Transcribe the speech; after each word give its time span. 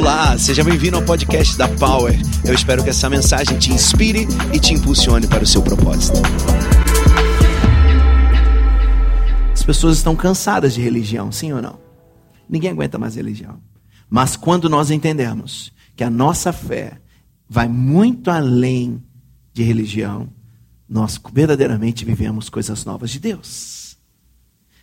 Olá, 0.00 0.38
seja 0.38 0.64
bem-vindo 0.64 0.96
ao 0.96 1.04
podcast 1.04 1.58
da 1.58 1.68
Power. 1.68 2.18
Eu 2.42 2.54
espero 2.54 2.82
que 2.82 2.88
essa 2.88 3.10
mensagem 3.10 3.58
te 3.58 3.70
inspire 3.70 4.26
e 4.50 4.58
te 4.58 4.72
impulsione 4.72 5.28
para 5.28 5.44
o 5.44 5.46
seu 5.46 5.60
propósito. 5.60 6.16
As 9.52 9.62
pessoas 9.62 9.98
estão 9.98 10.16
cansadas 10.16 10.72
de 10.72 10.80
religião, 10.80 11.30
sim 11.30 11.52
ou 11.52 11.60
não? 11.60 11.78
Ninguém 12.48 12.70
aguenta 12.70 12.98
mais 12.98 13.14
religião. 13.14 13.60
Mas 14.08 14.36
quando 14.36 14.70
nós 14.70 14.90
entendemos 14.90 15.70
que 15.94 16.02
a 16.02 16.08
nossa 16.08 16.50
fé 16.50 16.98
vai 17.46 17.68
muito 17.68 18.30
além 18.30 19.02
de 19.52 19.62
religião, 19.62 20.30
nós 20.88 21.20
verdadeiramente 21.30 22.06
vivemos 22.06 22.48
coisas 22.48 22.86
novas 22.86 23.10
de 23.10 23.20
Deus. 23.20 23.98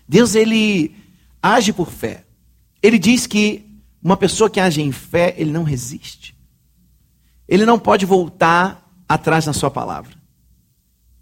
Deus 0.07 0.36
ele 0.36 0.93
age 1.41 1.73
por 1.73 1.89
fé. 1.89 2.23
Ele 2.84 3.00
diz 3.00 3.25
que 3.25 3.67
uma 4.01 4.18
pessoa 4.18 4.50
que 4.50 4.60
age 4.60 4.82
em 4.82 4.92
fé, 4.92 5.33
ele 5.37 5.51
não 5.51 5.64
resiste. 5.64 6.37
Ele 7.47 7.65
não 7.65 7.79
pode 7.79 8.06
voltar 8.06 8.87
atrás 9.07 9.46
na 9.46 9.54
sua 9.54 9.71
palavra. 9.71 10.15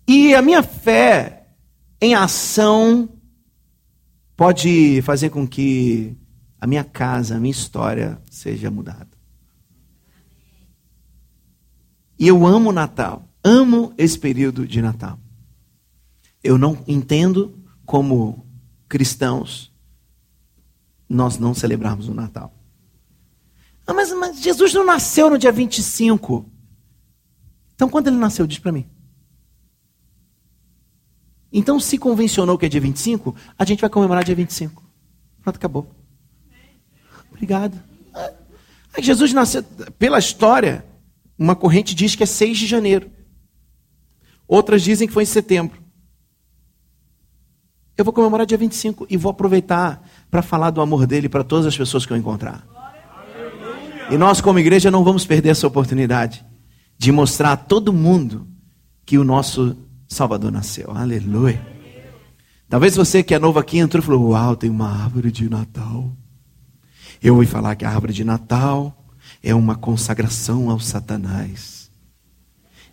E 0.07 0.33
a 0.33 0.41
minha 0.41 0.61
fé 0.61 1.47
em 2.01 2.13
ação 2.13 3.09
pode 4.35 5.01
fazer 5.01 5.29
com 5.29 5.47
que 5.47 6.15
a 6.59 6.67
minha 6.67 6.83
casa, 6.83 7.35
a 7.35 7.39
minha 7.39 7.51
história 7.51 8.21
seja 8.29 8.69
mudada. 8.69 9.09
E 12.17 12.27
eu 12.27 12.45
amo 12.45 12.71
Natal, 12.71 13.27
amo 13.43 13.93
esse 13.97 14.17
período 14.17 14.65
de 14.67 14.81
Natal. 14.81 15.19
Eu 16.43 16.57
não 16.57 16.77
entendo 16.87 17.57
como 17.85 18.45
cristãos 18.87 19.71
nós 21.07 21.37
não 21.37 21.53
celebrarmos 21.53 22.07
o 22.07 22.13
Natal. 22.13 22.53
Ah, 23.87 23.93
mas, 23.93 24.11
mas 24.13 24.41
Jesus 24.41 24.73
não 24.73 24.85
nasceu 24.85 25.29
no 25.29 25.37
dia 25.37 25.51
25. 25.51 26.49
Então, 27.75 27.89
quando 27.89 28.07
ele 28.07 28.17
nasceu? 28.17 28.47
Diz 28.47 28.59
para 28.59 28.71
mim. 28.71 28.89
Então, 31.51 31.79
se 31.79 31.97
convencionou 31.97 32.57
que 32.57 32.65
é 32.65 32.69
dia 32.69 32.81
25, 32.81 33.35
a 33.57 33.63
gente 33.63 33.81
vai 33.81 33.89
comemorar 33.89 34.23
dia 34.23 34.35
25. 34.35 34.83
Pronto, 35.41 35.55
acabou. 35.55 35.89
Obrigado. 37.31 37.81
Ah, 38.13 38.33
Jesus 38.99 39.31
nasceu, 39.33 39.63
pela 39.99 40.19
história, 40.19 40.85
uma 41.37 41.55
corrente 41.55 41.93
diz 41.93 42.15
que 42.15 42.23
é 42.23 42.25
6 42.25 42.57
de 42.57 42.67
janeiro. 42.67 43.11
Outras 44.47 44.81
dizem 44.81 45.07
que 45.07 45.13
foi 45.13 45.23
em 45.23 45.27
setembro. 45.27 45.83
Eu 47.97 48.03
vou 48.03 48.13
comemorar 48.13 48.45
dia 48.45 48.57
25 48.57 49.07
e 49.09 49.15
vou 49.15 49.31
aproveitar 49.31 50.05
para 50.29 50.41
falar 50.41 50.69
do 50.69 50.81
amor 50.81 51.07
dele 51.07 51.29
para 51.29 51.43
todas 51.43 51.65
as 51.65 51.77
pessoas 51.77 52.05
que 52.05 52.11
eu 52.11 52.17
encontrar. 52.17 52.74
E 54.11 54.17
nós, 54.17 54.39
como 54.39 54.59
igreja, 54.59 54.91
não 54.91 55.03
vamos 55.03 55.25
perder 55.25 55.49
essa 55.49 55.65
oportunidade 55.65 56.45
de 56.97 57.11
mostrar 57.11 57.53
a 57.53 57.57
todo 57.57 57.91
mundo 57.91 58.47
que 59.05 59.17
o 59.17 59.23
nosso 59.23 59.75
Salvador 60.07 60.51
nasceu. 60.51 60.91
Aleluia. 60.91 61.65
Talvez 62.69 62.95
você 62.95 63.23
que 63.23 63.33
é 63.33 63.39
novo 63.39 63.57
aqui 63.57 63.79
entrou 63.79 64.01
e 64.01 64.05
falou: 64.05 64.29
Uau, 64.29 64.55
tem 64.55 64.69
uma 64.69 64.89
árvore 64.89 65.31
de 65.31 65.49
Natal. 65.49 66.11
Eu 67.21 67.35
ouvi 67.35 67.47
falar 67.47 67.75
que 67.75 67.85
a 67.85 67.89
árvore 67.89 68.13
de 68.13 68.23
Natal 68.23 68.95
é 69.41 69.53
uma 69.55 69.75
consagração 69.75 70.69
ao 70.69 70.79
Satanás. 70.79 71.89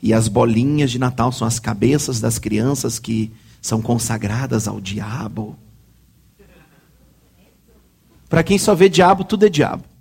E 0.02 0.12
as 0.12 0.28
bolinhas 0.28 0.90
de 0.90 0.98
Natal 0.98 1.30
são 1.30 1.46
as 1.46 1.58
cabeças 1.58 2.20
das 2.20 2.38
crianças 2.38 2.98
que 2.98 3.32
são 3.60 3.80
consagradas 3.80 4.66
ao 4.66 4.80
diabo. 4.80 5.56
Para 8.28 8.42
quem 8.42 8.58
só 8.58 8.74
vê 8.74 8.88
diabo, 8.88 9.24
tudo 9.24 9.46
é 9.46 9.48
diabo. 9.48 9.91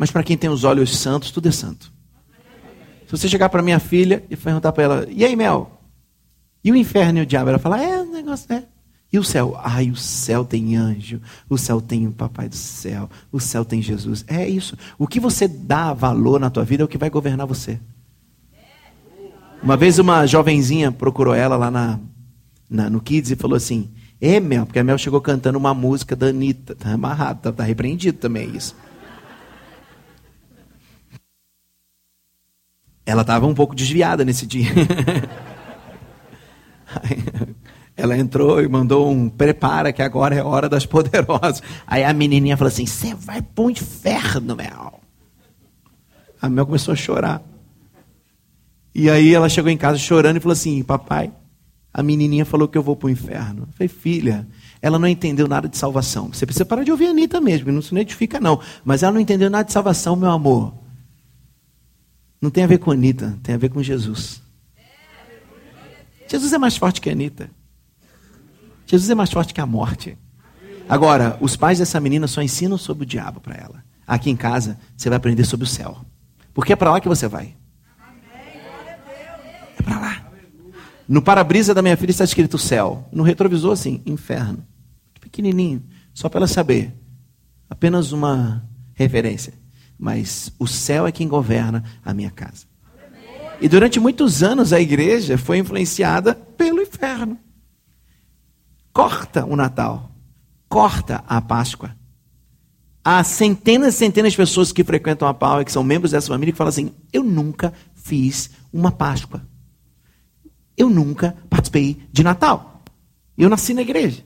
Mas 0.00 0.10
para 0.10 0.22
quem 0.22 0.34
tem 0.34 0.48
os 0.48 0.64
olhos 0.64 0.96
santos, 0.96 1.30
tudo 1.30 1.50
é 1.50 1.52
santo. 1.52 1.92
Se 3.04 3.10
você 3.10 3.28
chegar 3.28 3.50
para 3.50 3.60
minha 3.60 3.78
filha 3.78 4.24
e 4.30 4.34
perguntar 4.34 4.72
para 4.72 4.82
ela, 4.82 5.06
e 5.10 5.26
aí, 5.26 5.36
Mel? 5.36 5.78
E 6.64 6.72
o 6.72 6.76
inferno 6.76 7.18
e 7.18 7.22
o 7.22 7.26
diabo? 7.26 7.50
Ela 7.50 7.58
fala, 7.58 7.84
é, 7.84 8.00
o 8.00 8.10
negócio 8.10 8.50
é. 8.50 8.64
E 9.12 9.18
o 9.18 9.22
céu? 9.22 9.60
Ai, 9.62 9.90
o 9.90 9.96
céu 9.96 10.42
tem 10.42 10.74
anjo, 10.74 11.20
o 11.50 11.58
céu 11.58 11.82
tem 11.82 12.06
o 12.06 12.12
papai 12.12 12.48
do 12.48 12.56
céu, 12.56 13.10
o 13.30 13.38
céu 13.38 13.62
tem 13.62 13.82
Jesus. 13.82 14.24
É 14.26 14.48
isso. 14.48 14.74
O 14.98 15.06
que 15.06 15.20
você 15.20 15.46
dá 15.46 15.92
valor 15.92 16.40
na 16.40 16.48
tua 16.48 16.64
vida 16.64 16.82
é 16.82 16.86
o 16.86 16.88
que 16.88 16.96
vai 16.96 17.10
governar 17.10 17.46
você. 17.46 17.78
Uma 19.62 19.76
vez 19.76 19.98
uma 19.98 20.24
jovenzinha 20.24 20.90
procurou 20.90 21.34
ela 21.34 21.58
lá 21.58 21.70
na, 21.70 22.00
na 22.70 22.88
no 22.88 23.02
Kids 23.02 23.32
e 23.32 23.36
falou 23.36 23.54
assim: 23.54 23.90
É, 24.18 24.40
Mel, 24.40 24.64
porque 24.64 24.78
a 24.78 24.84
Mel 24.84 24.96
chegou 24.96 25.20
cantando 25.20 25.58
uma 25.58 25.74
música 25.74 26.16
da 26.16 26.28
Anitta. 26.28 26.74
Tá 26.74 26.90
amarrado, 26.90 27.42
tá, 27.42 27.52
tá 27.52 27.64
repreendido 27.64 28.16
também 28.16 28.56
isso. 28.56 28.74
Ela 33.10 33.22
estava 33.22 33.44
um 33.46 33.54
pouco 33.54 33.74
desviada 33.74 34.24
nesse 34.24 34.46
dia. 34.46 34.70
Ela 37.96 38.16
entrou 38.16 38.62
e 38.62 38.68
mandou 38.68 39.10
um 39.10 39.28
prepara 39.28 39.92
que 39.92 40.00
agora 40.00 40.36
é 40.36 40.42
hora 40.42 40.68
das 40.68 40.86
poderosas. 40.86 41.60
Aí 41.86 42.04
a 42.04 42.12
menininha 42.14 42.56
falou 42.56 42.68
assim: 42.68 42.86
Você 42.86 43.14
vai 43.14 43.42
para 43.42 43.64
o 43.64 43.70
inferno, 43.70 44.54
Mel. 44.54 45.00
A 46.40 46.48
Mel 46.48 46.66
começou 46.66 46.92
a 46.92 46.96
chorar. 46.96 47.42
E 48.94 49.10
aí 49.10 49.34
ela 49.34 49.48
chegou 49.48 49.70
em 49.70 49.76
casa 49.76 49.98
chorando 49.98 50.36
e 50.36 50.40
falou 50.40 50.52
assim: 50.52 50.82
Papai, 50.82 51.32
a 51.92 52.02
menininha 52.04 52.44
falou 52.44 52.68
que 52.68 52.78
eu 52.78 52.82
vou 52.82 52.94
para 52.94 53.08
o 53.08 53.10
inferno. 53.10 53.64
Eu 53.68 53.72
falei: 53.74 53.88
Filha, 53.88 54.46
ela 54.80 54.98
não 55.00 55.08
entendeu 55.08 55.48
nada 55.48 55.68
de 55.68 55.76
salvação. 55.76 56.32
Você 56.32 56.46
precisa 56.46 56.64
parar 56.64 56.84
de 56.84 56.92
ouvir 56.92 57.08
a 57.08 57.10
Anitta 57.10 57.40
mesmo, 57.40 57.72
não 57.72 57.82
se 57.82 57.92
identifica 57.92 58.38
não. 58.40 58.60
Mas 58.84 59.02
ela 59.02 59.12
não 59.12 59.20
entendeu 59.20 59.50
nada 59.50 59.64
de 59.64 59.72
salvação, 59.72 60.14
meu 60.14 60.30
amor. 60.30 60.89
Não 62.40 62.50
tem 62.50 62.64
a 62.64 62.66
ver 62.66 62.78
com 62.78 62.90
Anitta, 62.90 63.38
tem 63.42 63.54
a 63.54 63.58
ver 63.58 63.68
com 63.68 63.82
Jesus. 63.82 64.42
Jesus 66.26 66.52
é 66.52 66.58
mais 66.58 66.76
forte 66.76 67.00
que 67.00 67.10
Anitta. 67.10 67.50
Jesus 68.86 69.10
é 69.10 69.14
mais 69.14 69.30
forte 69.30 69.52
que 69.52 69.60
a 69.60 69.66
morte. 69.66 70.16
Agora, 70.88 71.36
os 71.40 71.54
pais 71.54 71.78
dessa 71.78 72.00
menina 72.00 72.26
só 72.26 72.40
ensinam 72.40 72.78
sobre 72.78 73.04
o 73.04 73.06
diabo 73.06 73.40
para 73.40 73.54
ela. 73.54 73.84
Aqui 74.06 74.30
em 74.30 74.36
casa, 74.36 74.78
você 74.96 75.08
vai 75.08 75.16
aprender 75.16 75.44
sobre 75.44 75.64
o 75.64 75.68
céu. 75.68 76.04
Porque 76.54 76.72
é 76.72 76.76
para 76.76 76.90
lá 76.90 77.00
que 77.00 77.08
você 77.08 77.28
vai. 77.28 77.54
É 79.78 79.82
para 79.82 80.00
lá. 80.00 80.26
No 81.06 81.20
para-brisa 81.20 81.74
da 81.74 81.82
minha 81.82 81.96
filha 81.96 82.10
está 82.10 82.24
escrito 82.24 82.58
céu. 82.58 83.08
No 83.12 83.22
retrovisor, 83.22 83.72
assim, 83.72 84.02
inferno. 84.06 84.66
Pequenininho. 85.20 85.82
Só 86.14 86.28
para 86.28 86.40
ela 86.40 86.48
saber. 86.48 86.92
Apenas 87.68 88.12
uma 88.12 88.68
referência 88.94 89.59
mas 90.00 90.50
o 90.58 90.66
céu 90.66 91.06
é 91.06 91.12
quem 91.12 91.28
governa 91.28 91.84
a 92.02 92.14
minha 92.14 92.30
casa. 92.30 92.64
E 93.60 93.68
durante 93.68 94.00
muitos 94.00 94.42
anos 94.42 94.72
a 94.72 94.80
igreja 94.80 95.36
foi 95.36 95.58
influenciada 95.58 96.34
pelo 96.34 96.80
inferno. 96.80 97.38
Corta 98.90 99.44
o 99.44 99.54
Natal, 99.54 100.10
corta 100.68 101.22
a 101.28 101.42
Páscoa. 101.42 101.94
Há 103.04 103.22
centenas 103.22 103.94
e 103.94 103.98
centenas 103.98 104.32
de 104.32 104.38
pessoas 104.38 104.72
que 104.72 104.82
frequentam 104.82 105.28
a 105.28 105.34
Pau 105.34 105.60
e 105.60 105.64
que 105.64 105.72
são 105.72 105.84
membros 105.84 106.12
dessa 106.12 106.28
família 106.28 106.52
que 106.52 106.58
falam 106.58 106.70
assim: 106.70 106.92
Eu 107.12 107.22
nunca 107.22 107.72
fiz 107.94 108.50
uma 108.72 108.90
Páscoa. 108.90 109.42
Eu 110.76 110.88
nunca 110.88 111.36
participei 111.50 112.00
de 112.10 112.22
Natal. 112.22 112.82
Eu 113.36 113.50
nasci 113.50 113.74
na 113.74 113.82
igreja. 113.82 114.24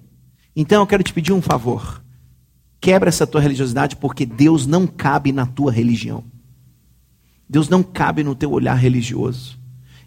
Então 0.54 0.82
eu 0.82 0.86
quero 0.86 1.02
te 1.02 1.12
pedir 1.12 1.32
um 1.32 1.42
favor. 1.42 2.03
Quebra 2.84 3.08
essa 3.08 3.26
tua 3.26 3.40
religiosidade 3.40 3.96
porque 3.96 4.26
Deus 4.26 4.66
não 4.66 4.86
cabe 4.86 5.32
na 5.32 5.46
tua 5.46 5.72
religião. 5.72 6.22
Deus 7.48 7.66
não 7.66 7.82
cabe 7.82 8.22
no 8.22 8.34
teu 8.34 8.52
olhar 8.52 8.74
religioso. 8.74 9.58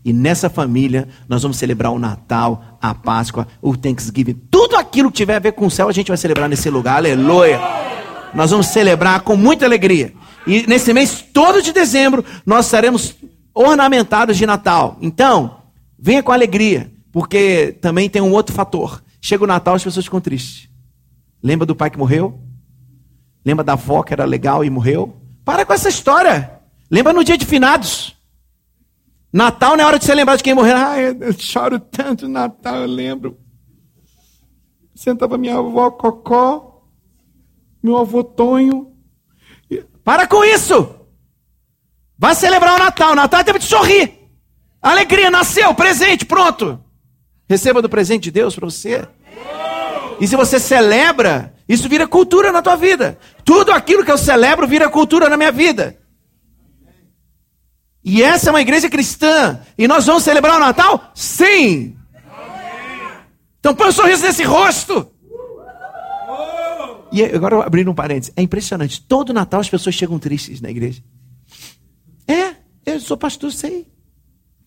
E 0.06 0.14
nessa 0.14 0.48
família, 0.48 1.08
nós 1.28 1.42
vamos 1.42 1.58
celebrar 1.58 1.92
o 1.92 1.98
Natal, 1.98 2.78
a 2.80 2.94
Páscoa, 2.94 3.48
o 3.64 3.76
Thanksgiving. 3.76 4.40
Tudo 4.52 4.76
aquilo 4.76 5.10
que 5.10 5.18
tiver 5.18 5.38
a 5.38 5.40
ver 5.40 5.54
com 5.54 5.66
o 5.66 5.72
céu, 5.72 5.90
a 5.90 5.92
gente 5.92 6.10
vai 6.10 6.18
celebrar 6.18 6.48
nesse 6.48 6.70
lugar. 6.70 6.98
Aleluia. 6.98 7.60
Nós 8.36 8.52
vamos 8.52 8.68
celebrar 8.68 9.22
com 9.22 9.36
muita 9.36 9.66
alegria. 9.66 10.14
E 10.46 10.68
nesse 10.68 10.94
mês 10.94 11.26
todo 11.34 11.64
de 11.64 11.74
dezembro, 11.74 12.24
nós 12.46 12.66
estaremos 12.66 13.16
ornamentados 13.56 14.38
de 14.38 14.46
Natal. 14.46 15.00
Então, 15.02 15.64
venha 15.98 16.22
com 16.22 16.32
alegria, 16.32 16.92
porque 17.12 17.76
também 17.82 18.08
tem 18.08 18.22
um 18.22 18.34
outro 18.34 18.54
fator. 18.54 19.04
Chega 19.20 19.44
o 19.44 19.48
Natal, 19.48 19.74
as 19.74 19.84
pessoas 19.84 20.06
ficam 20.06 20.22
tristes. 20.22 20.70
Lembra 21.42 21.66
do 21.66 21.76
pai 21.76 21.90
que 21.90 21.98
morreu? 21.98 22.46
Lembra 23.48 23.64
da 23.64 23.74
avó 23.74 24.04
que 24.04 24.12
era 24.12 24.26
legal 24.26 24.66
e 24.66 24.70
morreu? 24.70 25.16
Para 25.46 25.66
com 25.66 25.72
essa 25.72 25.88
história. 25.88 26.60
Lembra 26.92 27.14
no 27.14 27.24
dia 27.24 27.38
de 27.38 27.46
finados. 27.46 28.14
Natal 29.32 29.78
não 29.78 29.86
é 29.86 29.88
hora 29.88 29.98
de 29.98 30.04
você 30.04 30.14
lembrar 30.14 30.36
de 30.36 30.44
quem 30.44 30.54
morreu. 30.54 30.76
Eu 31.22 31.32
choro 31.32 31.80
tanto 31.80 32.28
Natal, 32.28 32.76
eu 32.82 32.88
lembro. 32.88 33.38
Sentava 34.94 35.38
minha 35.38 35.56
avó 35.56 35.90
Cocó, 35.92 36.90
meu 37.82 37.96
avô 37.96 38.22
Tonho. 38.22 38.92
Para 40.04 40.28
com 40.28 40.44
isso! 40.44 40.96
Vai 42.18 42.36
celebrar 42.36 42.76
o 42.76 42.84
Natal. 42.84 43.16
Natal 43.16 43.40
é 43.40 43.44
tempo 43.46 43.60
de 43.60 43.66
sorrir. 43.66 44.30
Alegria, 44.82 45.32
nasceu, 45.32 45.74
presente, 45.74 46.26
pronto. 46.26 46.84
Receba 47.48 47.82
do 47.82 47.88
presente 47.88 48.24
de 48.24 48.32
Deus 48.32 48.54
para 48.54 48.66
você. 48.66 49.08
E 50.20 50.28
se 50.28 50.36
você 50.36 50.60
celebra, 50.60 51.57
isso 51.68 51.90
vira 51.90 52.08
cultura 52.08 52.52
na 52.52 52.62
tua 52.62 52.76
vida. 52.76 53.18
Tudo 53.44 53.72
aquilo 53.72 54.06
que 54.06 54.12
eu 54.12 54.18
celebro 54.18 54.68
vira 54.68 54.90
cultura 54.90 55.28
na 55.28 55.36
minha 55.36 55.52
vida. 55.52 55.98
E 58.04 58.24
essa 58.24 58.50
é 58.50 58.52
uma 58.52 58.62
igreja 58.62 58.90
cristã. 58.90 59.60
E 59.78 59.88
nós 59.88 60.06
vamos 60.06 60.24
celebrar 60.24 60.56
o 60.56 60.60
Natal? 60.60 61.12
Sim! 61.14 61.98
Então 63.60 63.76
põe 63.76 63.90
um 63.90 63.92
sorriso 63.92 64.24
nesse 64.24 64.44
rosto. 64.44 65.12
E 67.12 67.24
agora 67.24 67.66
abrindo 67.66 67.92
um 67.92 67.96
parênteses. 67.96 68.32
É 68.36 68.42
impressionante. 68.42 69.02
Todo 69.02 69.34
Natal 69.34 69.60
as 69.60 69.70
pessoas 69.70 69.96
chegam 69.96 70.18
tristes 70.18 70.62
na 70.62 70.70
igreja. 70.70 71.04
É, 72.26 72.56
eu 72.86 73.00
sou 73.02 73.18
pastor, 73.18 73.52
sei. 73.52 73.88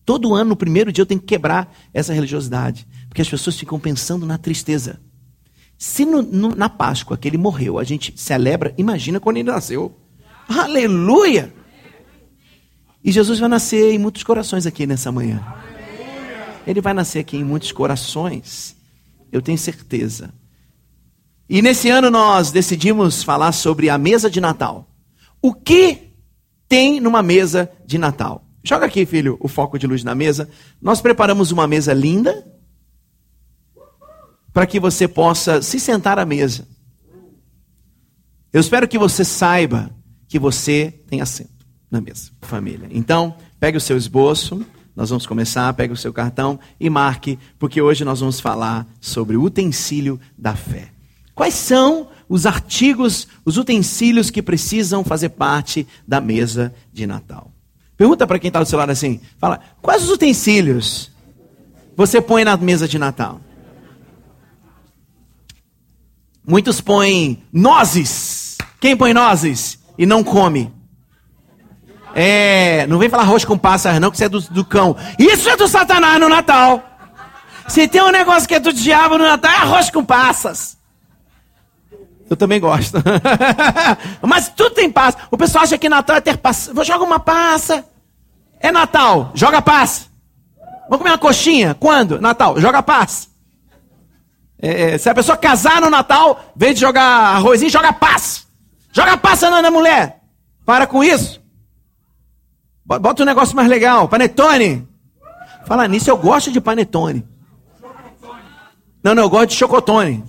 Todo 0.05 0.33
ano, 0.33 0.51
no 0.51 0.55
primeiro 0.55 0.91
dia, 0.91 1.01
eu 1.01 1.05
tenho 1.07 1.19
que 1.19 1.27
quebrar 1.27 1.73
essa 1.93 2.13
religiosidade. 2.13 2.87
Porque 3.07 3.21
as 3.21 3.29
pessoas 3.29 3.57
ficam 3.57 3.79
pensando 3.79 4.25
na 4.25 4.37
tristeza. 4.37 4.99
Se 5.81 6.05
no, 6.05 6.21
no, 6.21 6.55
na 6.55 6.69
Páscoa 6.69 7.17
que 7.17 7.27
ele 7.27 7.39
morreu, 7.39 7.79
a 7.79 7.83
gente 7.83 8.13
celebra, 8.15 8.71
imagina 8.77 9.19
quando 9.19 9.37
ele 9.37 9.49
nasceu. 9.49 9.97
Aleluia! 10.47 11.51
E 13.03 13.11
Jesus 13.11 13.39
vai 13.39 13.49
nascer 13.49 13.91
em 13.91 13.97
muitos 13.97 14.21
corações 14.21 14.67
aqui 14.67 14.85
nessa 14.85 15.11
manhã. 15.11 15.43
Ele 16.67 16.79
vai 16.81 16.93
nascer 16.93 17.17
aqui 17.17 17.35
em 17.35 17.43
muitos 17.43 17.71
corações. 17.71 18.75
Eu 19.31 19.41
tenho 19.41 19.57
certeza. 19.57 20.31
E 21.49 21.63
nesse 21.63 21.89
ano 21.89 22.11
nós 22.11 22.51
decidimos 22.51 23.23
falar 23.23 23.51
sobre 23.51 23.89
a 23.89 23.97
mesa 23.97 24.29
de 24.29 24.39
Natal. 24.39 24.87
O 25.41 25.51
que 25.51 26.13
tem 26.69 26.99
numa 26.99 27.23
mesa 27.23 27.71
de 27.87 27.97
Natal? 27.97 28.45
Joga 28.63 28.85
aqui, 28.85 29.03
filho, 29.03 29.35
o 29.39 29.47
foco 29.47 29.79
de 29.79 29.87
luz 29.87 30.03
na 30.03 30.13
mesa. 30.13 30.47
Nós 30.79 31.01
preparamos 31.01 31.51
uma 31.51 31.65
mesa 31.65 31.91
linda 31.91 32.50
para 34.53 34.65
que 34.65 34.79
você 34.79 35.07
possa 35.07 35.61
se 35.61 35.79
sentar 35.79 36.19
à 36.19 36.25
mesa. 36.25 36.67
Eu 38.51 38.59
espero 38.59 38.87
que 38.87 38.97
você 38.97 39.23
saiba 39.23 39.91
que 40.27 40.37
você 40.37 40.93
tem 41.07 41.21
assento 41.21 41.65
na 41.89 42.01
mesa, 42.01 42.31
família. 42.41 42.87
Então, 42.91 43.35
pegue 43.59 43.77
o 43.77 43.81
seu 43.81 43.97
esboço, 43.97 44.65
nós 44.95 45.09
vamos 45.09 45.25
começar, 45.25 45.73
pegue 45.73 45.93
o 45.93 45.97
seu 45.97 46.11
cartão 46.11 46.59
e 46.79 46.89
marque, 46.89 47.39
porque 47.57 47.81
hoje 47.81 48.03
nós 48.03 48.19
vamos 48.19 48.39
falar 48.39 48.87
sobre 48.99 49.37
o 49.37 49.43
utensílio 49.43 50.19
da 50.37 50.55
fé. 50.55 50.89
Quais 51.33 51.53
são 51.53 52.09
os 52.27 52.45
artigos, 52.45 53.27
os 53.45 53.57
utensílios 53.57 54.29
que 54.29 54.41
precisam 54.41 55.03
fazer 55.03 55.29
parte 55.29 55.87
da 56.05 56.19
mesa 56.19 56.73
de 56.91 57.07
Natal? 57.07 57.51
Pergunta 57.95 58.27
para 58.27 58.39
quem 58.39 58.49
está 58.49 58.59
do 58.59 58.65
seu 58.65 58.77
lado 58.77 58.89
assim: 58.89 59.21
fala, 59.37 59.59
quais 59.81 60.03
os 60.03 60.09
utensílios 60.09 61.09
você 61.95 62.21
põe 62.21 62.43
na 62.43 62.57
mesa 62.57 62.87
de 62.87 62.99
Natal? 62.99 63.39
Muitos 66.45 66.81
põem 66.81 67.43
nozes. 67.51 68.57
Quem 68.79 68.97
põe 68.97 69.13
nozes 69.13 69.79
e 69.97 70.05
não 70.05 70.23
come? 70.23 70.73
É, 72.13 72.85
não 72.87 72.97
vem 72.97 73.09
falar 73.09 73.23
arroz 73.23 73.45
com 73.45 73.57
passas, 73.57 73.99
não, 73.99 74.09
que 74.09 74.17
isso 74.17 74.23
é 74.23 74.29
do, 74.29 74.41
do 74.41 74.65
cão. 74.65 74.95
Isso 75.17 75.49
é 75.49 75.55
do 75.55 75.67
Satanás 75.67 76.19
no 76.19 76.27
Natal. 76.27 76.83
Se 77.67 77.87
tem 77.87 78.01
um 78.01 78.11
negócio 78.11 78.47
que 78.47 78.55
é 78.55 78.59
do 78.59 78.73
diabo 78.73 79.17
no 79.17 79.23
Natal, 79.23 79.51
é 79.51 79.55
arroz 79.57 79.89
com 79.89 80.03
passas. 80.03 80.77
Eu 82.29 82.35
também 82.35 82.59
gosto. 82.59 82.97
Mas 84.21 84.49
tudo 84.49 84.71
tem 84.71 84.89
passa. 84.89 85.17
O 85.29 85.37
pessoal 85.37 85.63
acha 85.63 85.77
que 85.77 85.89
Natal 85.89 86.15
é 86.15 86.21
ter 86.21 86.37
passa. 86.37 86.73
Vou 86.73 86.83
jogar 86.83 87.03
uma 87.05 87.19
passa. 87.19 87.85
É 88.59 88.71
Natal, 88.71 89.31
joga 89.33 89.61
passa. 89.61 90.05
Vamos 90.83 90.99
comer 90.99 91.11
uma 91.11 91.17
coxinha? 91.17 91.75
Quando? 91.75 92.19
Natal, 92.19 92.59
joga 92.59 92.81
passa. 92.81 93.30
É, 94.61 94.91
é, 94.93 94.97
se 94.97 95.09
a 95.09 95.15
pessoa 95.15 95.35
casar 95.35 95.81
no 95.81 95.89
Natal, 95.89 96.39
vem 96.55 96.73
de 96.73 96.79
jogar 96.79 97.35
arrozinho, 97.35 97.71
joga 97.71 97.91
passa. 97.91 98.41
Joga 98.91 99.17
passa 99.17 99.49
na 99.49 99.71
mulher. 99.71 100.21
Para 100.65 100.85
com 100.85 101.03
isso. 101.03 101.41
Bota 102.85 103.23
um 103.23 103.25
negócio 103.25 103.55
mais 103.55 103.67
legal. 103.67 104.07
Panetone. 104.07 104.87
Fala 105.65 105.87
nisso, 105.87 106.09
eu 106.09 106.17
gosto 106.17 106.51
de 106.51 106.61
panetone. 106.61 107.25
Não, 109.03 109.15
não, 109.15 109.23
eu 109.23 109.29
gosto 109.29 109.49
de 109.49 109.55
chocotone. 109.55 110.23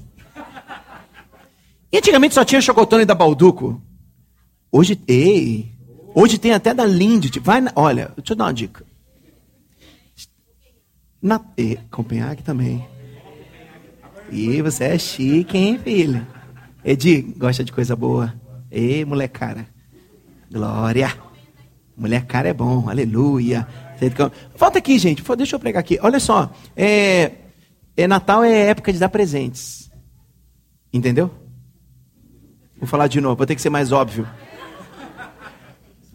E 1.93 1.99
antigamente 1.99 2.35
só 2.35 2.44
tinha 2.44 2.61
chocotone 2.61 3.05
da 3.05 3.14
Balduco. 3.14 3.82
Hoje, 4.70 4.99
ei, 5.06 5.70
hoje 6.14 6.38
tem 6.38 6.52
até 6.52 6.73
da 6.73 6.87
Lindt. 6.87 7.38
Vai, 7.40 7.61
na, 7.61 7.70
olha, 7.76 8.12
deixa 8.17 8.32
eu 8.32 8.37
dar 8.37 8.44
uma 8.44 8.55
dica. 8.55 8.87
Na, 11.20 11.40
e, 11.58 11.76
Copenhague 11.90 12.43
também. 12.43 12.87
E 14.32 14.62
você 14.62 14.84
é 14.84 14.99
chique, 14.99 15.58
hein, 15.58 15.79
filho? 15.79 16.26
Edi, 16.82 17.20
gosta 17.37 17.62
de 17.62 17.70
coisa 17.70 17.94
boa. 17.94 18.32
Ei, 18.70 19.05
mulher 19.05 19.29
cara. 19.29 19.67
Glória. 20.50 21.14
Mulher 21.94 22.25
cara 22.25 22.49
é 22.49 22.55
bom, 22.55 22.88
aleluia. 22.88 23.69
Volta 24.56 24.79
aqui, 24.79 24.99
gente. 24.99 25.23
Deixa 25.37 25.55
eu 25.55 25.61
pregar 25.61 25.81
aqui. 25.81 25.99
Olha 26.02 26.19
só. 26.19 26.50
É, 26.75 27.32
é 27.94 28.08
Natal 28.08 28.43
é 28.43 28.69
época 28.69 28.90
de 28.90 28.99
dar 28.99 29.11
presentes. 29.11 29.90
Entendeu? 30.90 31.31
Vou 32.78 32.88
falar 32.88 33.08
de 33.08 33.20
novo, 33.20 33.37
vou 33.37 33.46
ter 33.46 33.55
que 33.55 33.62
ser 33.62 33.70
mais 33.70 33.93
óbvio. 33.93 34.26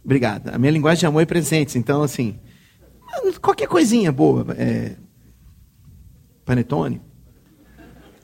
Obrigado. 0.04 0.50
A 0.50 0.58
minha 0.58 0.72
linguagem 0.72 1.02
de 1.02 1.06
amor 1.06 1.22
é 1.22 1.26
presentes, 1.26 1.76
então 1.76 2.02
assim. 2.02 2.40
Qualquer 3.40 3.68
coisinha 3.68 4.12
boa. 4.12 4.56
É, 4.58 4.96
panetone. 6.44 7.07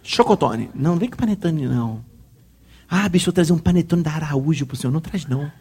Chocotone. 0.04 0.70
Não, 0.76 0.98
vem 0.98 1.10
com 1.10 1.18
panetone, 1.18 1.66
não. 1.66 2.04
Ah, 2.90 3.08
bicho, 3.08 3.26
vou 3.26 3.34
trazer 3.34 3.54
um 3.54 3.58
panetone 3.58 4.04
da 4.04 4.12
Araújo 4.12 4.66
pro 4.66 4.76
senhor. 4.76 4.92
Não 4.92 5.00
traz, 5.00 5.26
não. 5.26 5.52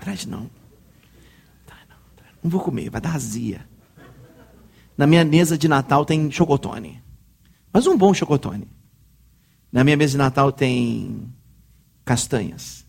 Traz, 0.00 0.26
não. 0.26 0.50
Não 2.42 2.50
vou 2.50 2.60
comer, 2.60 2.90
vai 2.90 3.00
dar 3.00 3.14
azia. 3.14 3.64
Na 4.98 5.06
minha 5.06 5.24
mesa 5.24 5.56
de 5.56 5.68
Natal 5.68 6.04
tem 6.04 6.30
chocotone. 6.30 7.00
Mas 7.72 7.86
um 7.86 7.96
bom 7.96 8.12
chocotone. 8.12 8.68
Na 9.70 9.84
minha 9.84 9.96
mesa 9.96 10.12
de 10.12 10.18
Natal 10.18 10.50
tem 10.52 11.32
castanhas. 12.04 12.84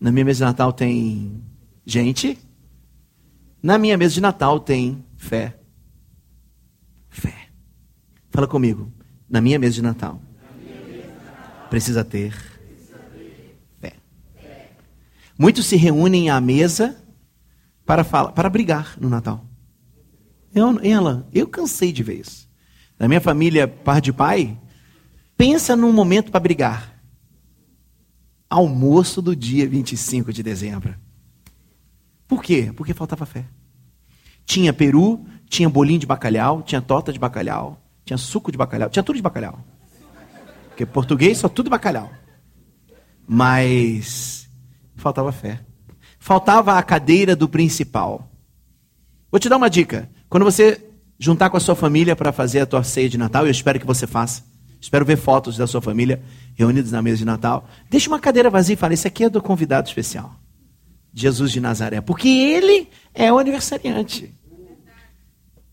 Na 0.00 0.10
minha 0.10 0.24
mesa 0.24 0.38
de 0.38 0.44
Natal 0.44 0.72
tem 0.72 1.42
gente. 1.86 2.36
Na 3.62 3.78
minha 3.78 3.96
mesa 3.96 4.14
de 4.14 4.20
Natal 4.20 4.58
tem. 4.58 5.04
Fé. 5.16 5.59
Fala 8.30 8.46
comigo. 8.46 8.92
Na 9.28 9.40
minha 9.40 9.58
mesa 9.58 9.74
de 9.74 9.82
Natal, 9.82 10.20
precisa 11.68 12.04
ter 12.04 12.34
fé. 13.80 13.94
Muitos 15.38 15.66
se 15.66 15.76
reúnem 15.76 16.30
à 16.30 16.40
mesa 16.40 16.96
para 17.86 18.02
falar, 18.02 18.32
para 18.32 18.50
brigar 18.50 18.96
no 19.00 19.08
Natal. 19.08 19.44
Eu, 20.52 20.80
ela, 20.82 21.28
eu 21.32 21.46
cansei 21.46 21.92
de 21.92 22.02
ver 22.02 22.20
isso. 22.20 22.48
Na 22.98 23.06
minha 23.06 23.20
família, 23.20 23.68
par 23.68 24.00
de 24.00 24.12
pai, 24.12 24.58
pensa 25.36 25.76
num 25.76 25.92
momento 25.92 26.32
para 26.32 26.40
brigar. 26.40 27.00
Almoço 28.48 29.22
do 29.22 29.34
dia 29.34 29.68
25 29.68 30.32
de 30.32 30.42
dezembro. 30.42 30.96
Por 32.26 32.42
quê? 32.42 32.72
Porque 32.76 32.92
faltava 32.92 33.24
fé. 33.24 33.46
Tinha 34.44 34.72
peru, 34.72 35.24
tinha 35.48 35.68
bolinho 35.68 36.00
de 36.00 36.06
bacalhau, 36.06 36.62
tinha 36.62 36.82
torta 36.82 37.12
de 37.12 37.18
bacalhau, 37.18 37.79
tinha 38.04 38.16
suco 38.16 38.50
de 38.50 38.58
bacalhau, 38.58 38.90
tinha 38.90 39.02
tudo 39.02 39.16
de 39.16 39.22
bacalhau. 39.22 39.58
Porque 40.68 40.86
português 40.86 41.38
só 41.38 41.48
tudo 41.48 41.70
bacalhau. 41.70 42.10
Mas 43.26 44.48
faltava 44.96 45.30
fé. 45.30 45.60
Faltava 46.18 46.78
a 46.78 46.82
cadeira 46.82 47.36
do 47.36 47.48
principal. 47.48 48.30
Vou 49.30 49.38
te 49.38 49.48
dar 49.48 49.56
uma 49.56 49.70
dica. 49.70 50.10
Quando 50.28 50.44
você 50.44 50.84
juntar 51.18 51.50
com 51.50 51.56
a 51.56 51.60
sua 51.60 51.76
família 51.76 52.16
para 52.16 52.32
fazer 52.32 52.60
a 52.60 52.66
tua 52.66 52.82
ceia 52.82 53.08
de 53.08 53.18
Natal, 53.18 53.44
eu 53.44 53.50
espero 53.50 53.78
que 53.78 53.86
você 53.86 54.06
faça. 54.06 54.42
Espero 54.80 55.04
ver 55.04 55.16
fotos 55.16 55.56
da 55.56 55.66
sua 55.66 55.82
família 55.82 56.22
reunidos 56.54 56.90
na 56.90 57.02
mesa 57.02 57.18
de 57.18 57.24
Natal. 57.24 57.68
Deixe 57.90 58.08
uma 58.08 58.18
cadeira 58.18 58.48
vazia 58.48 58.74
e 58.74 58.76
fale: 58.76 58.94
Esse 58.94 59.06
aqui 59.06 59.24
é 59.24 59.28
do 59.28 59.42
convidado 59.42 59.86
especial. 59.86 60.34
Jesus 61.12 61.52
de 61.52 61.60
Nazaré. 61.60 62.00
Porque 62.00 62.28
ele 62.28 62.88
é 63.12 63.32
o 63.32 63.38
aniversariante. 63.38 64.34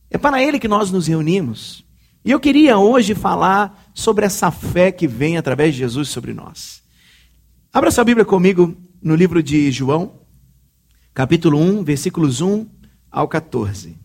É 0.09 0.17
para 0.17 0.41
ele 0.41 0.59
que 0.59 0.67
nós 0.67 0.91
nos 0.91 1.07
reunimos. 1.07 1.86
E 2.27 2.31
eu 2.31 2.41
queria 2.41 2.77
hoje 2.77 3.15
falar 3.15 3.89
sobre 3.93 4.25
essa 4.25 4.51
fé 4.51 4.91
que 4.91 5.07
vem 5.07 5.37
através 5.37 5.73
de 5.73 5.79
Jesus 5.79 6.09
sobre 6.09 6.33
nós. 6.33 6.83
Abra 7.71 7.89
sua 7.89 8.03
Bíblia 8.03 8.25
comigo 8.25 8.75
no 9.01 9.15
livro 9.15 9.41
de 9.41 9.71
João, 9.71 10.19
capítulo 11.13 11.57
1, 11.57 11.85
versículos 11.85 12.41
1 12.41 12.67
ao 13.09 13.29
14. 13.29 13.97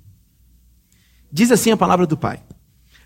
Diz 1.32 1.50
assim 1.50 1.72
a 1.72 1.76
palavra 1.76 2.06
do 2.06 2.16
Pai. 2.16 2.38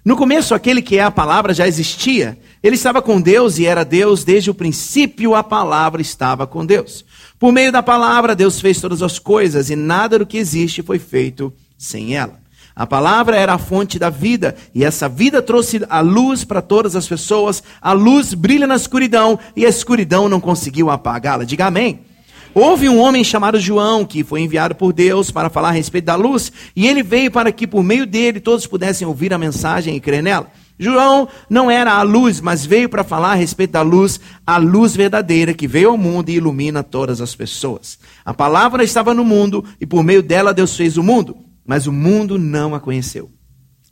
No 0.05 0.19
começo, 0.19 0.55
aquele 0.55 0.83
que 0.83 0.99
é 0.99 1.03
a 1.03 1.11
palavra 1.11 1.55
já 1.55 1.67
existia. 1.67 2.39
Ele 2.63 2.75
estava 2.75 3.01
com 3.01 3.19
Deus 3.19 3.59
e 3.59 3.65
era 3.65 3.85
Deus 3.87 4.23
desde 4.23 4.51
o 4.51 4.55
princípio. 4.55 5.35
A 5.35 5.43
palavra 5.43 6.03
estava 6.03 6.47
com 6.47 6.67
Deus. 6.67 7.07
Por 7.39 7.53
meio 7.53 7.73
da 7.73 7.83
palavra, 7.83 8.37
Deus 8.37 8.61
fez 8.61 8.83
todas 8.83 9.03
as 9.03 9.19
coisas 9.19 9.71
e 9.71 9.77
nada 9.77 10.19
do 10.19 10.27
que 10.27 10.37
existe 10.37 10.83
foi 10.83 10.99
feito 10.99 11.51
sem 11.79 12.15
ela. 12.15 12.39
A 12.77 12.87
palavra 12.87 13.39
era 13.39 13.55
a 13.55 13.59
fonte 13.59 13.99
da 13.99 14.11
vida, 14.11 14.55
e 14.75 14.85
essa 14.85 15.09
vida 15.09 15.41
trouxe 15.41 15.81
a 15.89 16.01
luz 16.01 16.45
para 16.45 16.61
todas 16.61 16.95
as 16.95 17.09
pessoas. 17.09 17.63
A 17.81 17.93
luz 17.95 18.35
brilha 18.35 18.67
na 18.67 18.77
escuridão, 18.77 19.39
e 19.57 19.65
a 19.65 19.69
escuridão 19.71 20.29
não 20.29 20.39
conseguiu 20.39 20.91
apagá-la. 20.91 21.45
Diga 21.45 21.65
amém. 21.65 22.01
Houve 22.55 22.87
um 22.87 22.99
homem 22.99 23.25
chamado 23.25 23.59
João 23.59 24.05
que 24.05 24.23
foi 24.23 24.43
enviado 24.43 24.75
por 24.75 24.93
Deus 24.93 25.31
para 25.31 25.49
falar 25.49 25.69
a 25.69 25.73
respeito 25.73 26.05
da 26.05 26.17
luz, 26.17 26.53
e 26.77 26.87
ele 26.87 27.03
veio 27.03 27.31
para 27.31 27.51
que 27.51 27.67
por 27.67 27.83
meio 27.83 28.05
dele 28.05 28.41
todos 28.41 28.67
pudessem 28.67 29.09
ouvir 29.09 29.33
a 29.33 29.39
mensagem 29.39 29.97
e 29.97 30.01
crer 30.01 30.23
nela. 30.23 30.51
João 30.79 31.27
não 31.49 31.71
era 31.71 31.95
a 31.95 32.03
luz, 32.03 32.43
mas 32.43 32.67
veio 32.67 32.91
para 32.91 33.03
falar 33.03 33.33
a 33.33 33.37
respeito 33.37 33.71
da 33.71 33.81
luz, 33.81 34.21
a 34.47 34.59
luz 34.59 34.95
verdadeira 34.95 35.55
que 35.55 35.67
veio 35.67 35.89
ao 35.89 35.97
mundo 35.97 36.29
e 36.29 36.35
ilumina 36.35 36.83
todas 36.83 37.23
as 37.23 37.35
pessoas. 37.35 37.99
A 38.23 38.35
palavra 38.35 38.85
estava 38.85 39.15
no 39.15 39.25
mundo 39.25 39.65
e 39.81 39.87
por 39.87 40.05
meio 40.05 40.23
dela 40.23 40.53
Deus 40.53 40.77
fez 40.77 40.99
o 40.99 41.03
mundo, 41.03 41.46
mas 41.67 41.87
o 41.87 41.93
mundo 41.93 42.39
não 42.39 42.75
a 42.75 42.81
conheceu. 42.81 43.31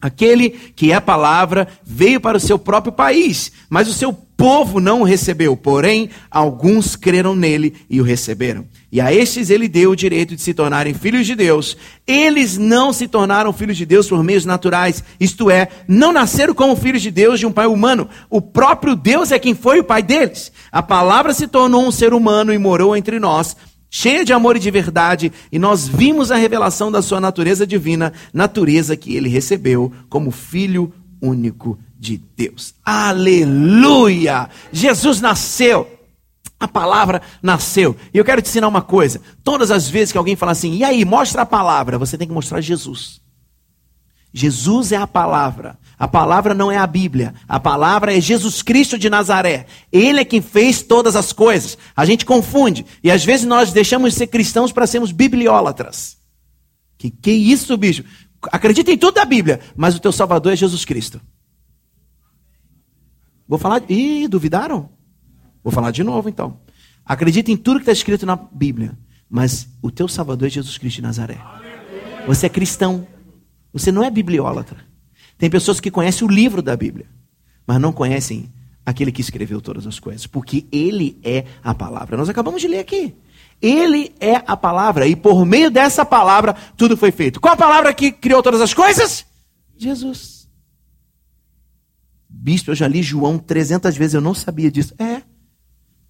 Aquele 0.04 0.50
que 0.50 0.92
é 0.92 0.94
a 0.94 1.00
palavra 1.00 1.66
veio 1.82 2.20
para 2.20 2.36
o 2.36 2.40
seu 2.40 2.58
próprio 2.58 2.92
país, 2.92 3.50
mas 3.70 3.88
o 3.88 3.92
seu 3.92 4.12
povo 4.12 4.78
não 4.78 5.00
o 5.00 5.04
recebeu. 5.04 5.56
Porém, 5.56 6.10
alguns 6.30 6.94
creram 6.94 7.34
nele 7.34 7.74
e 7.88 8.02
o 8.02 8.04
receberam. 8.04 8.66
E 8.92 9.00
a 9.00 9.12
estes 9.14 9.48
ele 9.48 9.66
deu 9.66 9.92
o 9.92 9.96
direito 9.96 10.36
de 10.36 10.42
se 10.42 10.52
tornarem 10.52 10.92
filhos 10.92 11.26
de 11.26 11.34
Deus. 11.34 11.74
Eles 12.06 12.58
não 12.58 12.92
se 12.92 13.08
tornaram 13.08 13.50
filhos 13.50 13.78
de 13.78 13.86
Deus 13.86 14.06
por 14.06 14.22
meios 14.22 14.44
naturais, 14.44 15.02
isto 15.18 15.50
é, 15.50 15.68
não 15.88 16.12
nasceram 16.12 16.52
como 16.52 16.76
filhos 16.76 17.00
de 17.00 17.10
Deus 17.10 17.40
de 17.40 17.46
um 17.46 17.52
pai 17.52 17.66
humano. 17.66 18.06
O 18.28 18.42
próprio 18.42 18.94
Deus 18.94 19.32
é 19.32 19.38
quem 19.38 19.54
foi 19.54 19.80
o 19.80 19.84
pai 19.84 20.02
deles. 20.02 20.52
A 20.70 20.82
palavra 20.82 21.32
se 21.32 21.48
tornou 21.48 21.82
um 21.86 21.90
ser 21.90 22.12
humano 22.12 22.52
e 22.52 22.58
morou 22.58 22.94
entre 22.94 23.18
nós 23.18 23.56
cheia 23.96 24.24
de 24.24 24.32
amor 24.32 24.56
e 24.56 24.58
de 24.58 24.72
verdade, 24.72 25.32
e 25.52 25.56
nós 25.56 25.86
vimos 25.86 26.32
a 26.32 26.36
revelação 26.36 26.90
da 26.90 27.00
sua 27.00 27.20
natureza 27.20 27.64
divina, 27.64 28.12
natureza 28.32 28.96
que 28.96 29.14
ele 29.14 29.28
recebeu 29.28 29.92
como 30.08 30.32
filho 30.32 30.92
único 31.22 31.78
de 31.96 32.20
Deus. 32.36 32.74
Aleluia! 32.84 34.50
Jesus 34.72 35.20
nasceu. 35.20 35.88
A 36.58 36.66
palavra 36.66 37.22
nasceu. 37.40 37.94
E 38.12 38.18
eu 38.18 38.24
quero 38.24 38.42
te 38.42 38.48
ensinar 38.48 38.66
uma 38.66 38.82
coisa. 38.82 39.20
Todas 39.44 39.70
as 39.70 39.88
vezes 39.88 40.10
que 40.10 40.18
alguém 40.18 40.34
fala 40.34 40.50
assim, 40.50 40.74
e 40.74 40.82
aí, 40.82 41.04
mostra 41.04 41.42
a 41.42 41.46
palavra, 41.46 41.96
você 41.96 42.18
tem 42.18 42.26
que 42.26 42.34
mostrar 42.34 42.60
Jesus. 42.60 43.20
Jesus 44.36 44.90
é 44.90 44.96
a 44.96 45.06
palavra. 45.06 45.78
A 45.96 46.08
palavra 46.08 46.54
não 46.54 46.70
é 46.70 46.76
a 46.76 46.88
Bíblia. 46.88 47.32
A 47.48 47.60
palavra 47.60 48.16
é 48.16 48.20
Jesus 48.20 48.62
Cristo 48.62 48.98
de 48.98 49.08
Nazaré. 49.08 49.66
Ele 49.92 50.18
é 50.18 50.24
quem 50.24 50.42
fez 50.42 50.82
todas 50.82 51.14
as 51.14 51.32
coisas. 51.32 51.78
A 51.96 52.04
gente 52.04 52.26
confunde. 52.26 52.84
E 53.00 53.12
às 53.12 53.24
vezes 53.24 53.46
nós 53.46 53.72
deixamos 53.72 54.12
de 54.12 54.18
ser 54.18 54.26
cristãos 54.26 54.72
para 54.72 54.88
sermos 54.88 55.12
bibliólatras. 55.12 56.16
Que 56.98 57.12
que 57.12 57.30
isso, 57.30 57.76
bicho? 57.76 58.02
Acredita 58.50 58.90
em 58.90 58.98
tudo 58.98 59.14
da 59.14 59.24
Bíblia, 59.24 59.60
mas 59.76 59.94
o 59.94 60.00
teu 60.00 60.10
Salvador 60.10 60.52
é 60.52 60.56
Jesus 60.56 60.84
Cristo. 60.84 61.20
Vou 63.46 63.58
falar. 63.58 63.82
Ih, 63.88 64.26
duvidaram? 64.26 64.90
Vou 65.62 65.72
falar 65.72 65.92
de 65.92 66.02
novo 66.02 66.28
então. 66.28 66.58
Acredita 67.06 67.52
em 67.52 67.56
tudo 67.56 67.76
que 67.76 67.82
está 67.82 67.92
escrito 67.92 68.26
na 68.26 68.34
Bíblia, 68.34 68.98
mas 69.30 69.68
o 69.80 69.92
teu 69.92 70.08
Salvador 70.08 70.48
é 70.48 70.50
Jesus 70.50 70.76
Cristo 70.76 70.96
de 70.96 71.02
Nazaré. 71.02 71.38
Você 72.26 72.46
é 72.46 72.48
cristão. 72.48 73.06
Você 73.74 73.90
não 73.90 74.04
é 74.04 74.10
bibliólatra. 74.10 74.78
Tem 75.36 75.50
pessoas 75.50 75.80
que 75.80 75.90
conhecem 75.90 76.26
o 76.26 76.30
livro 76.30 76.62
da 76.62 76.76
Bíblia, 76.76 77.06
mas 77.66 77.80
não 77.80 77.92
conhecem 77.92 78.50
aquele 78.86 79.10
que 79.10 79.20
escreveu 79.20 79.60
todas 79.60 79.84
as 79.84 79.98
coisas, 79.98 80.28
porque 80.28 80.64
ele 80.70 81.18
é 81.24 81.44
a 81.62 81.74
palavra. 81.74 82.16
Nós 82.16 82.28
acabamos 82.28 82.60
de 82.60 82.68
ler 82.68 82.78
aqui. 82.78 83.14
Ele 83.60 84.14
é 84.20 84.36
a 84.46 84.56
palavra, 84.56 85.08
e 85.08 85.16
por 85.16 85.44
meio 85.44 85.70
dessa 85.70 86.04
palavra 86.04 86.54
tudo 86.76 86.96
foi 86.96 87.10
feito. 87.10 87.40
Qual 87.40 87.54
a 87.54 87.56
palavra 87.56 87.92
que 87.92 88.12
criou 88.12 88.42
todas 88.42 88.60
as 88.60 88.72
coisas? 88.72 89.26
Jesus. 89.76 90.48
Bispo, 92.28 92.70
eu 92.70 92.74
já 92.74 92.86
li 92.86 93.02
João 93.02 93.38
300 93.38 93.96
vezes, 93.96 94.14
eu 94.14 94.20
não 94.20 94.34
sabia 94.34 94.70
disso. 94.70 94.94
É. 94.98 95.22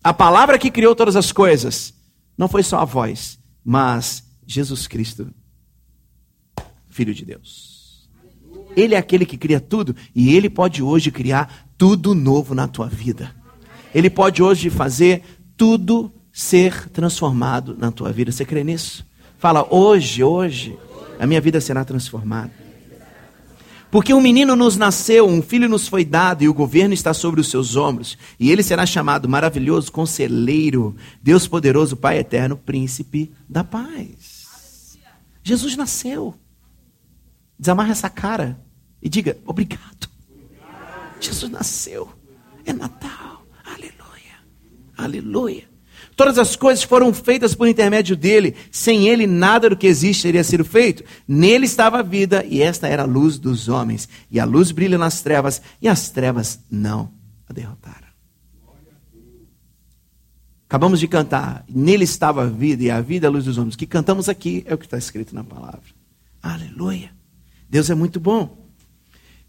A 0.02 0.12
palavra 0.12 0.58
que 0.58 0.70
criou 0.70 0.94
todas 0.94 1.16
as 1.16 1.32
coisas 1.32 1.94
não 2.36 2.48
foi 2.48 2.62
só 2.62 2.80
a 2.80 2.84
voz, 2.84 3.38
mas 3.64 4.22
Jesus 4.46 4.86
Cristo 4.86 5.32
Filho 6.94 7.12
de 7.12 7.24
Deus. 7.24 8.08
Ele 8.76 8.94
é 8.94 8.98
aquele 8.98 9.26
que 9.26 9.36
cria 9.36 9.58
tudo 9.58 9.96
e 10.14 10.32
ele 10.32 10.48
pode 10.48 10.80
hoje 10.80 11.10
criar 11.10 11.66
tudo 11.76 12.14
novo 12.14 12.54
na 12.54 12.68
tua 12.68 12.86
vida. 12.86 13.34
Ele 13.92 14.08
pode 14.08 14.40
hoje 14.40 14.70
fazer 14.70 15.22
tudo 15.56 16.12
ser 16.32 16.88
transformado 16.90 17.76
na 17.76 17.90
tua 17.90 18.12
vida. 18.12 18.30
Você 18.30 18.44
crê 18.44 18.62
nisso? 18.62 19.04
Fala, 19.38 19.66
hoje, 19.74 20.22
hoje, 20.22 20.78
a 21.18 21.26
minha 21.26 21.40
vida 21.40 21.60
será 21.60 21.84
transformada. 21.84 22.52
Porque 23.90 24.14
um 24.14 24.20
menino 24.20 24.54
nos 24.54 24.76
nasceu, 24.76 25.26
um 25.26 25.42
filho 25.42 25.68
nos 25.68 25.88
foi 25.88 26.04
dado, 26.04 26.44
e 26.44 26.48
o 26.48 26.54
governo 26.54 26.94
está 26.94 27.12
sobre 27.12 27.40
os 27.40 27.48
seus 27.48 27.74
ombros. 27.74 28.16
E 28.38 28.52
ele 28.52 28.62
será 28.62 28.86
chamado 28.86 29.28
maravilhoso, 29.28 29.90
conselheiro, 29.90 30.94
Deus 31.20 31.48
poderoso, 31.48 31.96
Pai 31.96 32.18
eterno, 32.18 32.56
príncipe 32.56 33.32
da 33.48 33.64
paz. 33.64 34.96
Jesus 35.42 35.76
nasceu. 35.76 36.36
Desamarra 37.58 37.92
essa 37.92 38.10
cara 38.10 38.60
e 39.00 39.08
diga: 39.08 39.36
Obrigado. 39.46 40.08
Jesus 41.20 41.50
nasceu. 41.50 42.08
É 42.64 42.72
Natal. 42.72 43.46
Aleluia. 43.64 44.38
Aleluia. 44.96 45.74
Todas 46.16 46.38
as 46.38 46.54
coisas 46.54 46.84
foram 46.84 47.12
feitas 47.12 47.54
por 47.54 47.66
intermédio 47.66 48.16
dele. 48.16 48.54
Sem 48.70 49.08
ele, 49.08 49.26
nada 49.26 49.70
do 49.70 49.76
que 49.76 49.86
existe 49.86 50.22
teria 50.22 50.44
sido 50.44 50.64
feito. 50.64 51.02
Nele 51.26 51.66
estava 51.66 51.98
a 51.98 52.02
vida, 52.02 52.44
e 52.46 52.62
esta 52.62 52.86
era 52.86 53.02
a 53.02 53.06
luz 53.06 53.38
dos 53.38 53.68
homens. 53.68 54.08
E 54.30 54.38
a 54.38 54.44
luz 54.44 54.70
brilha 54.70 54.96
nas 54.96 55.22
trevas, 55.22 55.60
e 55.82 55.88
as 55.88 56.10
trevas 56.10 56.60
não 56.70 57.12
a 57.48 57.52
derrotaram. 57.52 58.04
Acabamos 60.68 61.00
de 61.00 61.08
cantar. 61.08 61.64
Nele 61.68 62.04
estava 62.04 62.44
a 62.44 62.46
vida, 62.46 62.84
e 62.84 62.90
a 62.90 63.00
vida 63.00 63.26
é 63.26 63.28
a 63.28 63.30
luz 63.30 63.44
dos 63.44 63.58
homens. 63.58 63.74
O 63.74 63.78
que 63.78 63.86
cantamos 63.86 64.28
aqui 64.28 64.62
é 64.66 64.74
o 64.74 64.78
que 64.78 64.86
está 64.86 64.98
escrito 64.98 65.34
na 65.34 65.42
palavra. 65.42 65.82
Aleluia. 66.42 67.10
Deus 67.74 67.90
é 67.90 67.94
muito 67.96 68.20
bom. 68.20 68.56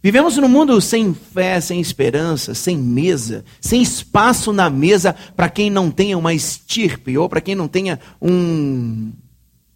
Vivemos 0.01 0.35
num 0.37 0.47
mundo 0.47 0.81
sem 0.81 1.13
fé, 1.13 1.61
sem 1.61 1.79
esperança, 1.79 2.55
sem 2.55 2.75
mesa, 2.75 3.45
sem 3.61 3.83
espaço 3.83 4.51
na 4.51 4.67
mesa 4.67 5.15
para 5.35 5.47
quem 5.47 5.69
não 5.69 5.91
tenha 5.91 6.17
uma 6.17 6.33
estirpe 6.33 7.15
ou 7.19 7.29
para 7.29 7.39
quem 7.39 7.53
não 7.53 7.67
tenha 7.67 7.99
um, 8.19 9.13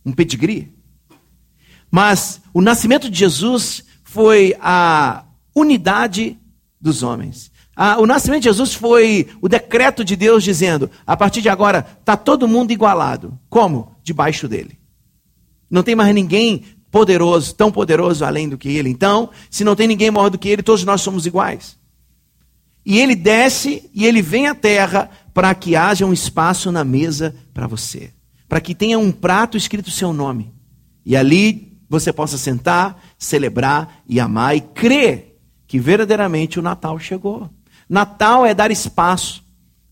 um 0.04 0.12
pedigree. 0.12 0.74
Mas 1.92 2.42
o 2.52 2.60
nascimento 2.60 3.08
de 3.08 3.20
Jesus 3.20 3.84
foi 4.04 4.56
a 4.60 5.26
unidade 5.56 6.36
dos 6.82 7.04
homens. 7.04 7.52
o 8.00 8.08
nascimento 8.08 8.42
de 8.42 8.50
Jesus 8.50 8.74
foi 8.74 9.28
o 9.40 9.48
decreto 9.48 10.04
de 10.04 10.16
Deus 10.16 10.44
dizendo: 10.44 10.90
a 11.06 11.16
partir 11.16 11.44
de 11.44 11.50
agora 11.50 11.86
está 12.00 12.18
todo 12.18 12.48
mundo 12.48 12.72
igualado. 12.72 13.38
Como? 13.48 13.96
Debaixo 14.02 14.48
dele. 14.48 14.80
Não 15.70 15.84
tem 15.84 15.96
mais 15.96 16.16
ninguém 16.16 16.64
poderoso, 16.92 17.54
tão 17.54 17.72
poderoso 17.72 18.26
além 18.26 18.50
do 18.50 18.58
que 18.58 18.70
ele. 18.70 18.90
Então, 18.90 19.30
se 19.50 19.64
não 19.64 19.76
tem 19.76 19.88
ninguém 19.88 20.12
maior 20.12 20.30
do 20.30 20.38
que 20.38 20.50
ele, 20.50 20.64
todos 20.64 20.84
nós 20.84 21.02
somos 21.02 21.26
iguais. 21.26 21.78
E 22.86 23.00
ele 23.00 23.16
desce 23.16 23.90
e 23.94 24.06
ele 24.06 24.22
vem 24.22 24.48
à 24.48 24.56
terra 24.56 25.10
para 25.34 25.54
que 25.54 25.76
haja 25.76 26.06
um 26.06 26.14
espaço 26.14 26.72
na 26.72 26.84
mesa 26.84 27.36
para 27.54 27.68
você, 27.68 28.12
para 28.48 28.60
que 28.60 28.74
tenha 28.74 28.98
um 28.98 29.12
prato 29.12 29.58
escrito 29.58 29.92
seu 29.92 30.12
nome. 30.12 30.54
E 31.06 31.16
ali 31.16 31.78
você 31.90 32.12
possa 32.12 32.38
sentar, 32.38 33.02
celebrar 33.18 34.02
e 34.08 34.20
amar 34.20 34.56
e 34.56 34.62
crer 34.62 35.38
que 35.68 35.80
verdadeiramente 35.80 36.60
o 36.60 36.64
Natal 36.64 36.98
chegou. 37.00 37.50
Natal 37.88 38.46
é 38.46 38.54
dar 38.54 38.72
espaço. 38.72 39.44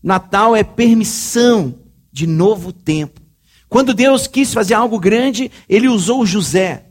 Natal 0.02 0.54
é 0.54 0.62
permissão 0.62 1.74
de 2.12 2.26
novo 2.26 2.72
tempo. 2.72 3.20
Quando 3.68 3.94
Deus 3.94 4.26
quis 4.26 4.54
fazer 4.54 4.74
algo 4.74 4.98
grande, 4.98 5.50
ele 5.68 5.88
usou 5.88 6.24
José. 6.24 6.86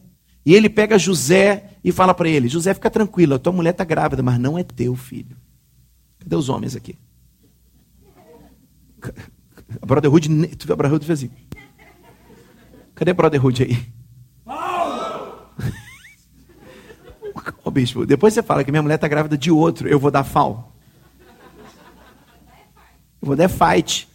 E 0.48 0.56
ele 0.56 0.70
pega 0.70 0.98
José 0.98 1.72
e 1.84 1.92
fala 1.92 2.14
para 2.14 2.30
ele: 2.30 2.48
José, 2.48 2.74
fica 2.74 2.90
tranquilo, 2.90 3.36
a 3.36 3.40
tua 3.40 3.52
mulher 3.52 3.72
está 3.72 3.84
grávida, 3.84 4.24
mas 4.24 4.40
não 4.40 4.58
é 4.58 4.64
teu 4.64 4.96
filho. 4.96 5.36
Cadê 6.18 6.38
os 6.38 6.48
homens 6.48 6.74
aqui? 6.74 6.98
A 9.82 9.86
Brotherhood, 9.86 10.30
tu 10.56 10.66
viu 10.66 10.74
a 10.74 10.78
Brotherhood 10.78 11.06
fez 11.06 11.20
assim. 11.20 11.30
Cadê 12.96 13.12
a 13.12 13.14
Brotherhood 13.14 13.64
aí? 13.64 13.86
Ô 17.66 17.70
bispo, 17.70 18.06
depois 18.06 18.34
você 18.34 18.42
fala 18.42 18.64
que 18.64 18.72
minha 18.72 18.82
mulher 18.82 18.96
está 18.96 19.10
grávida 19.10 19.38
de 19.38 19.52
outro, 19.52 19.90
eu 19.90 20.00
vou 20.00 20.10
dar 20.10 20.24
fal. 20.24 20.74
Eu 23.22 23.28
vou 23.28 23.36
dar 23.36 23.50
fight. 23.50 24.08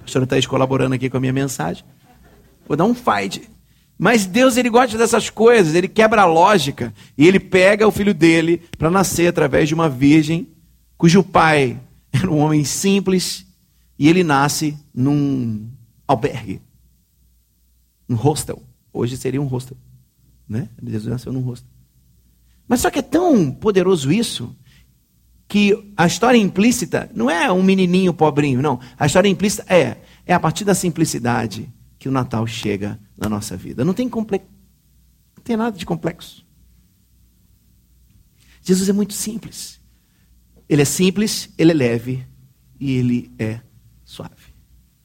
A 0.00 0.02
pastora 0.02 0.26
está 0.26 0.36
colaborando 0.46 0.94
aqui 0.94 1.08
com 1.08 1.16
a 1.16 1.20
minha 1.20 1.32
mensagem. 1.32 1.82
Vou 2.66 2.76
dar 2.76 2.84
um 2.84 2.94
fight. 2.94 3.50
Mas 3.98 4.26
Deus 4.26 4.56
ele 4.56 4.70
gosta 4.70 4.96
dessas 4.96 5.28
coisas, 5.28 5.74
ele 5.74 5.88
quebra 5.88 6.22
a 6.22 6.26
lógica 6.26 6.94
e 7.16 7.26
ele 7.26 7.40
pega 7.40 7.86
o 7.86 7.90
filho 7.90 8.14
dele 8.14 8.62
para 8.78 8.90
nascer 8.90 9.26
através 9.26 9.66
de 9.66 9.74
uma 9.74 9.88
virgem 9.88 10.48
cujo 10.96 11.22
pai 11.22 11.80
era 12.12 12.30
um 12.30 12.38
homem 12.38 12.64
simples 12.64 13.44
e 13.98 14.08
ele 14.08 14.22
nasce 14.22 14.78
num 14.94 15.68
albergue, 16.06 16.62
um 18.08 18.14
hostel. 18.14 18.62
Hoje 18.92 19.16
seria 19.16 19.42
um 19.42 19.46
hostel, 19.46 19.76
né? 20.48 20.68
Jesus 20.82 21.10
nasceu 21.10 21.32
num 21.32 21.40
hostel. 21.40 21.68
Mas 22.68 22.80
só 22.80 22.90
que 22.90 23.00
é 23.00 23.02
tão 23.02 23.50
poderoso 23.50 24.12
isso 24.12 24.54
que 25.48 25.92
a 25.96 26.06
história 26.06 26.38
implícita 26.38 27.10
não 27.14 27.28
é 27.28 27.50
um 27.50 27.62
menininho 27.62 28.14
pobrinho, 28.14 28.62
não. 28.62 28.78
A 28.96 29.06
história 29.06 29.28
implícita 29.28 29.64
é 29.72 29.98
é 30.28 30.34
a 30.34 30.38
partir 30.38 30.64
da 30.64 30.74
simplicidade 30.74 31.72
que 31.98 32.08
o 32.08 32.12
Natal 32.12 32.46
chega 32.46 32.98
na 33.16 33.28
nossa 33.28 33.56
vida. 33.56 33.84
Não 33.84 33.92
tem 33.92 34.08
comple... 34.08 34.40
não 35.36 35.42
tem 35.42 35.56
nada 35.56 35.76
de 35.76 35.84
complexo. 35.84 36.46
Jesus 38.62 38.88
é 38.88 38.92
muito 38.92 39.14
simples. 39.14 39.80
Ele 40.68 40.82
é 40.82 40.84
simples, 40.84 41.48
ele 41.56 41.70
é 41.70 41.74
leve 41.74 42.26
e 42.78 42.92
ele 42.92 43.32
é 43.38 43.60
suave. 44.04 44.54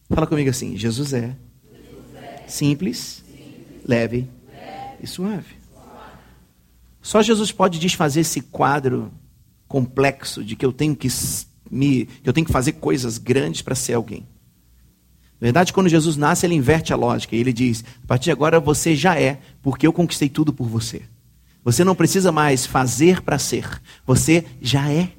Fala 0.09 0.27
comigo 0.27 0.50
assim: 0.50 0.77
Jesus 0.77 1.13
é, 1.13 1.35
Jesus 1.71 2.15
é. 2.15 2.43
Simples, 2.47 3.23
simples, 3.25 3.88
leve, 3.88 4.29
leve 4.47 4.97
e 5.01 5.07
suave. 5.07 5.55
Só 7.01 7.21
Jesus 7.21 7.51
pode 7.51 7.79
desfazer 7.79 8.21
esse 8.21 8.41
quadro 8.41 9.12
complexo 9.67 10.43
de 10.43 10.55
que 10.55 10.65
eu 10.65 10.71
tenho 10.71 10.95
que 10.95 11.07
me, 11.69 12.05
que 12.05 12.29
eu 12.29 12.33
tenho 12.33 12.45
que 12.45 12.53
fazer 12.53 12.73
coisas 12.73 13.17
grandes 13.17 13.62
para 13.62 13.75
ser 13.75 13.93
alguém. 13.93 14.27
Na 15.43 15.47
verdade, 15.47 15.73
quando 15.73 15.89
Jesus 15.89 16.15
nasce, 16.15 16.45
ele 16.45 16.55
inverte 16.55 16.93
a 16.93 16.95
lógica. 16.95 17.35
Ele 17.35 17.51
diz: 17.51 17.83
a 18.01 18.07
partir 18.07 18.23
de 18.25 18.31
agora 18.31 18.62
você 18.62 18.95
já 18.95 19.19
é, 19.19 19.41
porque 19.62 19.85
eu 19.85 19.91
conquistei 19.91 20.29
tudo 20.29 20.53
por 20.53 20.69
você. 20.69 21.01
Você 21.65 21.83
não 21.83 21.93
precisa 21.93 22.31
mais 22.31 22.65
fazer 22.65 23.21
para 23.21 23.38
ser. 23.38 23.69
Você 24.07 24.45
já 24.62 24.89
é 24.89 25.09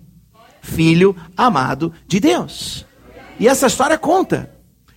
filho 0.62 1.14
amado 1.36 1.92
de 2.08 2.20
Deus. 2.20 2.86
E 3.38 3.46
essa 3.46 3.66
história 3.66 3.98
conta. 3.98 4.50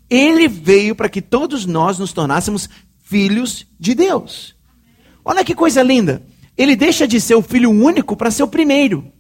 Ele 0.10 0.48
veio 0.48 0.96
para 0.96 1.10
que 1.10 1.22
todos 1.22 1.66
nós 1.66 2.00
nos 2.00 2.14
tornássemos 2.14 2.70
filhos 3.04 3.68
de 3.78 3.94
Deus. 3.94 4.56
Olha 5.26 5.44
que 5.44 5.54
coisa 5.54 5.84
linda. 5.84 6.24
Ele 6.58 6.74
deixa 6.74 7.06
de 7.06 7.20
ser 7.20 7.36
o 7.36 7.42
filho 7.42 7.70
único 7.70 8.16
para 8.16 8.32
ser 8.32 8.44
o 8.44 8.48
primeiro. 8.48 9.12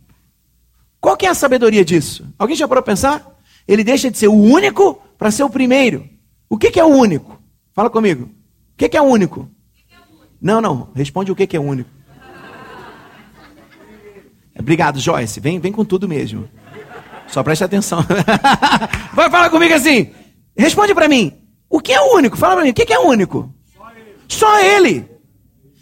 Qual 1.02 1.18
que 1.18 1.26
é 1.26 1.30
a 1.30 1.36
sabedoria 1.36 1.84
disso? 1.84 2.26
Alguém 2.40 2.56
já 2.56 2.66
parou 2.66 2.82
para 2.82 2.94
pensar? 2.94 3.37
Ele 3.68 3.84
deixa 3.84 4.10
de 4.10 4.18
ser 4.18 4.28
o 4.28 4.34
único 4.34 5.02
para 5.18 5.32
ser 5.32 5.44
o 5.44 5.50
primeiro. 5.50 6.08
O 6.50 6.58
que, 6.58 6.72
que, 6.72 6.80
é 6.80 6.84
o 6.84 6.88
único? 6.88 7.42
Fala 7.74 7.90
comigo. 7.90 8.24
O 8.24 8.78
que, 8.78 8.88
que, 8.88 8.96
é 8.96 9.02
o 9.02 9.06
único? 9.06 9.50
Não, 10.42 10.62
não. 10.62 10.90
Responde 10.96 11.32
o 11.32 11.36
que, 11.36 11.46
que 11.46 11.58
é 11.58 11.60
o 11.60 11.64
único. 11.64 11.90
Obrigado, 14.58 15.00
Joyce. 15.00 15.40
Vem, 15.40 15.60
vem 15.60 15.72
com 15.72 15.84
tudo 15.84 16.08
mesmo. 16.08 16.50
Só 17.28 17.44
preste 17.44 17.64
atenção. 17.64 18.00
Vai 19.14 19.30
falar 19.30 19.50
comigo 19.50 19.74
assim. 19.74 20.12
Responde 20.56 20.96
para 20.96 21.10
mim. 21.10 21.34
O 21.70 21.82
que 21.82 21.92
é 21.92 22.00
o 22.00 22.16
único? 22.16 22.38
Fala 22.38 22.56
para 22.56 22.64
mim. 22.64 22.72
O 22.72 22.74
que, 22.74 22.86
que 22.86 22.94
é 22.94 23.00
o 23.00 23.08
único? 23.08 23.54
Só 23.76 23.90
ele. 23.92 24.16
Só 24.28 24.60
ele. 24.60 25.10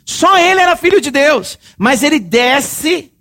Só 0.04 0.38
ele 0.38 0.60
era 0.60 0.76
filho 0.76 1.00
de 1.00 1.12
Deus. 1.12 1.60
Mas 1.78 2.02
ele 2.02 2.20
desce 2.20 3.14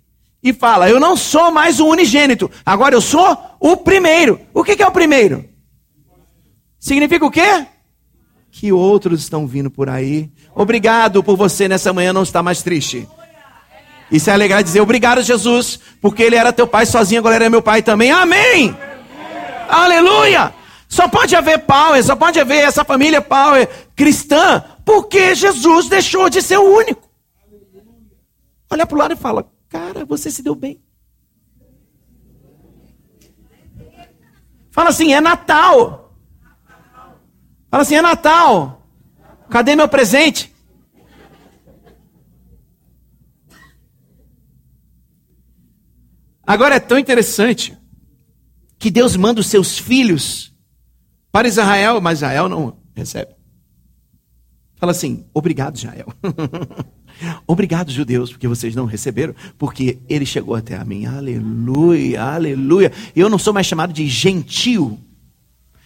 e 0.45 0.53
fala: 0.53 0.87
Eu 0.87 0.99
não 0.99 1.17
sou 1.17 1.49
mais 1.49 1.79
o 1.79 1.87
unigênito, 1.87 2.51
agora 2.63 2.93
eu 2.93 3.01
sou 3.01 3.35
o 3.59 3.75
primeiro. 3.75 4.39
O 4.53 4.63
que, 4.63 4.81
é 4.81 4.87
o 4.87 4.91
primeiro? 4.91 5.43
Significa 6.79 7.25
o 7.25 7.31
quê? 7.31 7.65
Que 8.51 8.71
outros 8.71 9.21
estão 9.21 9.47
vindo 9.47 9.71
por 9.71 9.89
aí. 9.89 10.29
Obrigado 10.53 11.23
por 11.23 11.35
você 11.35 11.67
nessa 11.67 11.91
manhã 11.91 12.13
não 12.13 12.21
estar 12.21 12.43
mais 12.43 12.61
triste. 12.61 13.09
Isso 14.11 14.29
é 14.29 14.33
alegrar 14.33 14.63
dizer 14.63 14.81
obrigado, 14.81 15.23
Jesus, 15.23 15.79
porque 15.99 16.21
ele 16.21 16.35
era 16.35 16.53
teu 16.53 16.67
pai 16.67 16.85
sozinho, 16.85 17.19
agora 17.19 17.37
ele 17.37 17.45
é 17.45 17.49
meu 17.49 17.63
pai 17.63 17.81
também. 17.81 18.11
Amém! 18.11 18.77
Aleluia! 19.67 20.53
Só 20.87 21.07
pode 21.07 21.35
haver 21.35 21.57
power, 21.61 22.03
só 22.03 22.15
pode 22.15 22.39
haver 22.39 22.63
essa 22.63 22.85
família 22.85 23.19
power 23.19 23.67
cristã, 23.95 24.63
porque 24.85 25.33
Jesus 25.33 25.89
deixou 25.89 26.29
de 26.29 26.39
ser 26.39 26.59
o 26.59 26.77
único. 26.77 27.09
Olha 28.69 28.85
para 28.85 28.95
o 28.95 28.99
lado 28.99 29.13
e 29.15 29.17
fala: 29.17 29.54
Cara, 29.75 30.05
você 30.05 30.31
se 30.31 30.41
deu 30.41 30.55
bem. 30.55 30.81
Fala 34.71 34.89
assim, 34.89 35.13
é 35.13 35.19
Natal. 35.19 36.17
Fala 37.69 37.83
assim, 37.83 37.95
é 37.95 38.01
Natal. 38.01 38.87
Cadê 39.49 39.75
meu 39.75 39.89
presente? 39.89 40.55
Agora 46.47 46.75
é 46.75 46.79
tão 46.79 46.97
interessante 46.97 47.77
que 48.79 48.89
Deus 48.89 49.17
manda 49.17 49.41
os 49.41 49.47
seus 49.47 49.77
filhos 49.77 50.55
para 51.33 51.49
Israel, 51.49 51.99
mas 51.99 52.19
Israel 52.19 52.47
não 52.47 52.81
recebe. 52.95 53.35
Fala 54.75 54.91
assim: 54.93 55.27
obrigado, 55.33 55.75
Israel. 55.75 56.07
Obrigado, 57.47 57.91
judeus, 57.91 58.31
porque 58.31 58.47
vocês 58.47 58.75
não 58.75 58.85
receberam, 58.85 59.33
porque 59.57 59.99
ele 60.09 60.25
chegou 60.25 60.55
até 60.55 60.75
a 60.75 60.83
mim. 60.83 61.05
Aleluia, 61.05 62.23
aleluia. 62.23 62.91
Eu 63.15 63.29
não 63.29 63.37
sou 63.37 63.53
mais 63.53 63.67
chamado 63.67 63.93
de 63.93 64.07
gentil. 64.07 64.99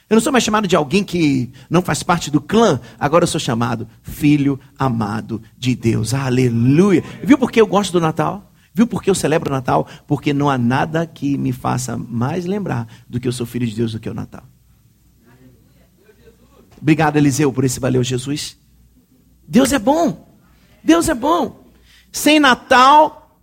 Eu 0.10 0.16
não 0.16 0.22
sou 0.22 0.32
mais 0.32 0.44
chamado 0.44 0.68
de 0.68 0.76
alguém 0.76 1.04
que 1.04 1.52
não 1.70 1.84
faz 1.84 2.02
parte 2.02 2.32
do 2.32 2.42
clã. 2.42 2.80
Agora 3.00 3.24
eu 3.24 3.28
sou 3.28 3.40
chamado 3.40 3.88
filho 4.02 4.60
amado 4.78 5.42
de 5.56 5.76
Deus. 5.76 6.14
Aleluia. 6.16 7.04
Viu 7.24 7.38
por 7.38 7.52
que 7.52 7.62
eu 7.62 7.68
gosto 7.68 7.92
do 7.92 8.02
Natal? 8.02 8.52
Viu 8.74 8.88
por 8.88 9.04
que 9.04 9.10
eu 9.10 9.16
celebro 9.16 9.50
o 9.50 9.54
Natal? 9.54 9.88
Porque 10.08 10.34
não 10.34 10.50
há 10.50 10.58
nada 10.58 11.06
que 11.06 11.38
me 11.38 11.52
faça 11.52 11.96
mais 11.96 12.46
lembrar 12.46 12.88
do 13.08 13.20
que 13.20 13.28
eu 13.28 13.32
sou 13.32 13.46
filho 13.46 13.68
de 13.68 13.76
Deus 13.76 13.92
do 13.92 14.00
que 14.00 14.10
o 14.10 14.14
Natal. 14.14 14.44
Obrigado, 16.82 17.18
Eliseu, 17.18 17.52
por 17.52 17.66
esse 17.66 17.80
valeu, 17.80 18.04
Jesus. 18.04 18.58
Deus 19.48 19.72
é 19.74 19.80
bom. 19.80 20.29
Deus 20.84 21.10
é 21.10 21.14
bom. 21.14 21.64
Sem 22.12 22.40
Natal, 22.40 23.40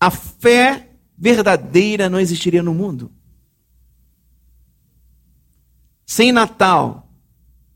a 0.00 0.10
fé 0.10 0.90
verdadeira 1.16 2.08
não 2.08 2.20
existiria 2.20 2.62
no 2.62 2.74
mundo. 2.74 3.10
Sem 6.06 6.32
Natal, 6.32 7.12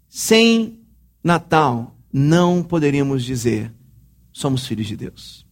sem 0.09 0.81
Natal, 1.23 1.97
não 2.13 2.63
poderíamos 2.63 3.25
dizer 3.25 3.73
somos 4.33 4.67
filhos 4.67 4.87
de 4.87 4.97
Deus. 4.97 5.47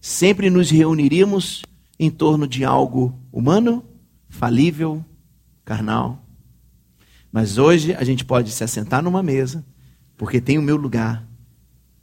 Sempre 0.00 0.50
nos 0.50 0.70
reuniríamos 0.70 1.62
em 1.98 2.10
torno 2.10 2.46
de 2.46 2.64
algo 2.64 3.18
humano, 3.32 3.84
falível, 4.28 5.04
carnal. 5.64 6.24
Mas 7.32 7.58
hoje 7.58 7.94
a 7.94 8.04
gente 8.04 8.24
pode 8.24 8.50
se 8.50 8.62
assentar 8.62 9.02
numa 9.02 9.22
mesa, 9.22 9.64
porque 10.16 10.40
tem 10.40 10.58
o 10.58 10.62
meu 10.62 10.76
lugar 10.76 11.27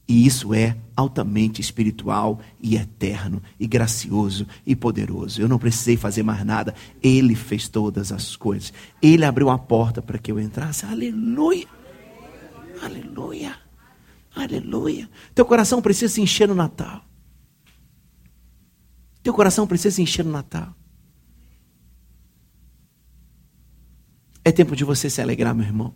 e 0.07 0.25
isso 0.25 0.53
é 0.53 0.77
altamente 0.95 1.61
espiritual 1.61 2.39
e 2.61 2.75
eterno 2.75 3.41
e 3.59 3.65
gracioso 3.65 4.45
e 4.65 4.75
poderoso. 4.75 5.41
Eu 5.41 5.47
não 5.47 5.57
precisei 5.57 5.97
fazer 5.97 6.21
mais 6.21 6.45
nada. 6.45 6.75
Ele 7.01 7.33
fez 7.33 7.67
todas 7.67 8.11
as 8.11 8.35
coisas. 8.35 8.71
Ele 9.01 9.25
abriu 9.25 9.49
a 9.49 9.57
porta 9.57 10.01
para 10.01 10.19
que 10.19 10.31
eu 10.31 10.39
entrasse. 10.39 10.85
Aleluia! 10.85 11.67
Aleluia! 12.83 13.57
Aleluia! 14.35 15.09
Teu 15.33 15.45
coração 15.45 15.81
precisa 15.81 16.13
se 16.13 16.21
encher 16.21 16.47
no 16.47 16.55
Natal. 16.55 17.03
Teu 19.23 19.33
coração 19.33 19.65
precisa 19.65 19.95
se 19.95 20.03
encher 20.03 20.23
no 20.23 20.31
Natal. 20.31 20.75
É 24.43 24.51
tempo 24.51 24.75
de 24.75 24.83
você 24.83 25.09
se 25.09 25.19
alegrar, 25.19 25.55
meu 25.55 25.65
irmão. 25.65 25.95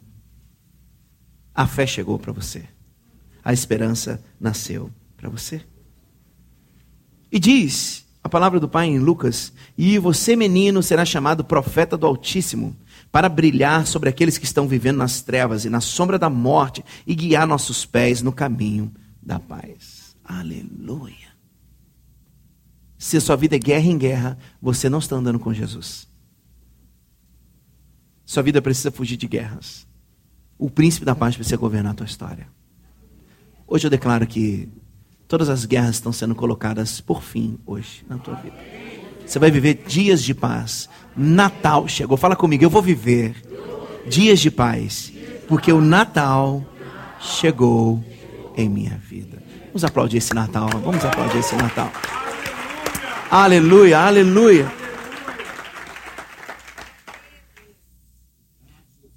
A 1.54 1.68
fé 1.68 1.86
chegou 1.86 2.18
para 2.18 2.32
você 2.32 2.68
a 3.50 3.54
esperança 3.54 4.24
nasceu 4.40 4.92
para 5.18 5.28
você. 5.28 5.60
E 7.32 7.40
diz 7.40 8.06
a 8.24 8.30
palavra 8.30 8.60
do 8.60 8.70
Pai 8.70 8.86
em 8.86 9.00
Lucas: 9.00 9.52
E 9.76 9.98
você, 9.98 10.36
menino, 10.36 10.84
será 10.84 11.04
chamado 11.04 11.44
profeta 11.44 11.98
do 11.98 12.06
Altíssimo, 12.06 12.78
para 13.12 13.28
brilhar 13.28 13.88
sobre 13.88 14.08
aqueles 14.08 14.38
que 14.38 14.46
estão 14.46 14.68
vivendo 14.68 14.98
nas 14.98 15.24
trevas 15.24 15.66
e 15.66 15.70
na 15.70 15.82
sombra 15.82 16.20
da 16.20 16.30
morte, 16.30 16.86
e 17.08 17.16
guiar 17.16 17.48
nossos 17.48 17.88
pés 17.88 18.22
no 18.22 18.32
caminho 18.32 18.94
da 19.20 19.40
paz. 19.40 20.16
Aleluia. 20.24 21.30
Se 23.00 23.18
a 23.18 23.22
sua 23.22 23.36
vida 23.36 23.56
é 23.56 23.60
guerra 23.60 23.88
em 23.88 23.98
guerra, 23.98 24.38
você 24.62 24.88
não 24.90 25.00
está 25.00 25.16
andando 25.16 25.40
com 25.40 25.52
Jesus. 25.52 26.08
Sua 28.28 28.44
vida 28.44 28.62
precisa 28.62 28.92
fugir 28.92 29.18
de 29.18 29.26
guerras. 29.26 29.88
O 30.56 30.70
príncipe 30.70 31.04
da 31.04 31.16
paz 31.16 31.34
precisa 31.36 31.58
governar 31.58 31.94
a 31.94 31.96
tua 31.96 32.06
história. 32.06 32.59
Hoje 33.72 33.86
eu 33.86 33.92
declaro 33.92 34.26
que 34.26 34.68
todas 35.28 35.48
as 35.48 35.64
guerras 35.64 35.92
estão 35.92 36.12
sendo 36.12 36.34
colocadas 36.34 37.00
por 37.00 37.22
fim 37.22 37.60
hoje 37.68 38.04
na 38.10 38.18
tua 38.18 38.34
vida. 38.34 38.58
Você 39.24 39.38
vai 39.38 39.52
viver 39.52 39.84
dias 39.88 40.24
de 40.24 40.34
paz. 40.34 40.90
Natal 41.16 41.88
chegou. 41.88 42.18
Fala 42.18 42.36
comigo, 42.36 42.64
eu 42.64 42.70
vou 42.70 42.82
viver 42.82 43.36
dias 44.08 44.40
de 44.40 44.50
paz, 44.50 45.14
porque 45.48 45.72
o 45.72 45.82
Natal 45.82 46.66
chegou 47.20 48.04
em 48.58 48.68
minha 48.68 48.98
vida. 48.98 49.40
Vamos 49.68 49.84
aplaudir 49.84 50.18
esse 50.18 50.34
Natal. 50.34 50.68
Vamos 50.84 51.06
aplaudir 51.06 51.38
esse 51.38 51.56
Natal. 51.56 51.92
Aleluia, 53.30 54.00
aleluia. 54.00 54.74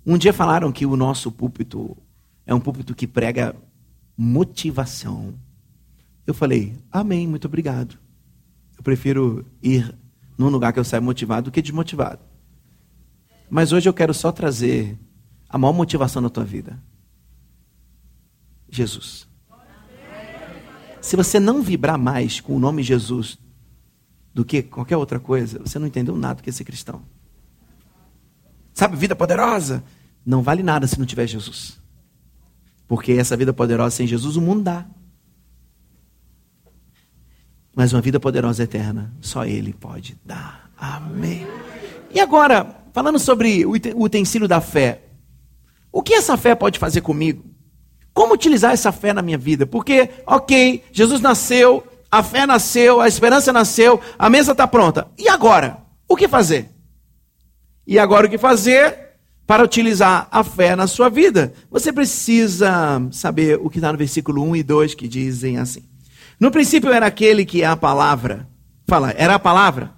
Um 0.04 0.18
dia 0.18 0.34
falaram 0.34 0.70
que 0.70 0.84
o 0.84 0.94
nosso 0.94 1.32
púlpito 1.32 1.96
é 2.46 2.54
um 2.54 2.60
púlpito 2.60 2.94
que 2.94 3.06
prega 3.06 3.56
motivação. 4.16 5.34
Eu 6.26 6.34
falei, 6.34 6.76
amém, 6.90 7.26
muito 7.26 7.46
obrigado. 7.46 7.98
Eu 8.76 8.82
prefiro 8.82 9.44
ir 9.62 9.94
num 10.36 10.48
lugar 10.48 10.72
que 10.72 10.78
eu 10.78 10.84
saio 10.84 11.02
motivado 11.02 11.50
do 11.50 11.52
que 11.52 11.62
desmotivado. 11.62 12.20
Mas 13.50 13.72
hoje 13.72 13.88
eu 13.88 13.94
quero 13.94 14.14
só 14.14 14.32
trazer 14.32 14.98
a 15.48 15.58
maior 15.58 15.72
motivação 15.72 16.22
da 16.22 16.30
tua 16.30 16.44
vida. 16.44 16.82
Jesus. 18.70 19.28
Se 21.00 21.16
você 21.16 21.38
não 21.38 21.62
vibrar 21.62 21.98
mais 21.98 22.40
com 22.40 22.56
o 22.56 22.58
nome 22.58 22.82
Jesus 22.82 23.38
do 24.32 24.44
que 24.44 24.62
qualquer 24.62 24.96
outra 24.96 25.20
coisa, 25.20 25.58
você 25.58 25.78
não 25.78 25.86
entendeu 25.86 26.16
nada 26.16 26.36
do 26.36 26.42
que 26.42 26.48
é 26.48 26.52
ser 26.52 26.64
cristão. 26.64 27.02
Sabe, 28.72 28.96
vida 28.96 29.14
poderosa? 29.14 29.84
Não 30.24 30.42
vale 30.42 30.62
nada 30.62 30.86
se 30.86 30.98
não 30.98 31.04
tiver 31.04 31.26
Jesus. 31.26 31.81
Porque 32.92 33.12
essa 33.12 33.34
vida 33.38 33.54
poderosa 33.54 33.96
sem 33.96 34.06
Jesus 34.06 34.36
o 34.36 34.40
mundo 34.42 34.64
dá. 34.64 34.84
Mas 37.74 37.90
uma 37.94 38.02
vida 38.02 38.20
poderosa 38.20 38.64
eterna, 38.64 39.16
só 39.18 39.46
Ele 39.46 39.72
pode 39.72 40.18
dar. 40.22 40.70
Amém. 40.76 41.46
E 42.12 42.20
agora, 42.20 42.84
falando 42.92 43.18
sobre 43.18 43.64
o 43.64 43.72
utensílio 44.04 44.46
da 44.46 44.60
fé, 44.60 45.04
o 45.90 46.02
que 46.02 46.12
essa 46.12 46.36
fé 46.36 46.54
pode 46.54 46.78
fazer 46.78 47.00
comigo? 47.00 47.42
Como 48.12 48.34
utilizar 48.34 48.74
essa 48.74 48.92
fé 48.92 49.14
na 49.14 49.22
minha 49.22 49.38
vida? 49.38 49.64
Porque, 49.64 50.10
ok, 50.26 50.84
Jesus 50.92 51.22
nasceu, 51.22 51.82
a 52.10 52.22
fé 52.22 52.44
nasceu, 52.44 53.00
a 53.00 53.08
esperança 53.08 53.54
nasceu, 53.54 54.02
a 54.18 54.28
mesa 54.28 54.52
está 54.52 54.68
pronta. 54.68 55.08
E 55.16 55.30
agora? 55.30 55.78
O 56.06 56.14
que 56.14 56.28
fazer? 56.28 56.68
E 57.86 57.98
agora 57.98 58.26
o 58.26 58.30
que 58.30 58.36
fazer 58.36 59.01
para 59.52 59.64
utilizar 59.64 60.28
a 60.30 60.42
fé 60.42 60.74
na 60.74 60.86
sua 60.86 61.10
vida? 61.10 61.52
Você 61.70 61.92
precisa 61.92 63.06
saber 63.10 63.60
o 63.60 63.68
que 63.68 63.76
está 63.76 63.92
no 63.92 63.98
versículo 63.98 64.42
1 64.44 64.56
e 64.56 64.62
2 64.62 64.94
que 64.94 65.06
dizem 65.06 65.58
assim. 65.58 65.82
No 66.40 66.50
princípio 66.50 66.90
era 66.90 67.04
aquele 67.04 67.44
que 67.44 67.60
é 67.60 67.66
a 67.66 67.76
palavra. 67.76 68.48
Fala, 68.88 69.10
era 69.14 69.34
a 69.34 69.38
palavra? 69.38 69.92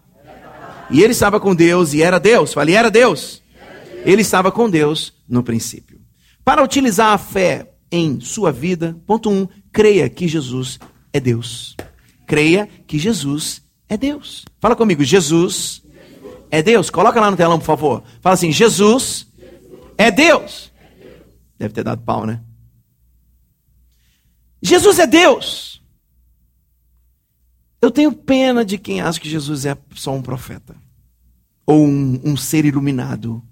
E 0.91 1.01
ele 1.01 1.13
estava 1.13 1.39
com 1.39 1.55
Deus 1.55 1.95
e 1.95 2.03
era 2.03 2.19
Deus. 2.19 2.53
Fale, 2.53 2.73
era 2.73 2.91
Deus. 2.91 3.45
Ele 4.05 4.23
estava 4.23 4.51
com 4.51 4.69
Deus 4.69 5.15
no 5.29 5.41
princípio. 5.41 6.01
Para 6.45 6.61
utilizar 6.61 7.13
a 7.13 7.19
fé 7.19 7.71
em 7.93 8.19
sua 8.19 8.51
vida, 8.51 8.97
ponto 9.07 9.31
1, 9.31 9.33
um, 9.33 9.49
creia 9.73 10.09
que 10.09 10.27
Jesus 10.27 10.81
é 11.13 11.21
Deus. 11.21 11.77
Creia 12.27 12.69
que 12.89 12.99
Jesus 12.99 13.63
é 13.89 13.97
Deus. 13.97 14.45
Fala 14.59 14.75
comigo, 14.75 15.05
Jesus 15.05 15.81
é 16.51 16.61
Deus. 16.61 16.91
Coloca 16.91 17.21
lá 17.21 17.31
no 17.31 17.37
telão, 17.37 17.61
por 17.61 17.67
favor. 17.67 18.03
Fala 18.21 18.35
assim: 18.35 18.51
Jesus 18.51 19.33
é 19.97 20.11
Deus. 20.11 20.73
Deve 21.59 21.75
ter 21.75 21.85
dado 21.85 22.03
pau, 22.03 22.27
né? 22.27 22.43
Jesus 24.63 24.99
é 24.99 25.07
Deus. 25.07 25.83
Eu 27.81 27.91
tenho 27.91 28.13
pena 28.13 28.65
de 28.65 28.79
quem 28.79 29.03
acha 29.03 29.21
que 29.21 29.29
Jesus 29.29 29.67
é 29.67 29.77
só 29.95 30.15
um 30.15 30.23
profeta 30.23 30.75
ou 31.67 31.87
um, 31.87 32.21
um 32.25 32.37
ser 32.37 32.65
iluminado. 32.65 33.43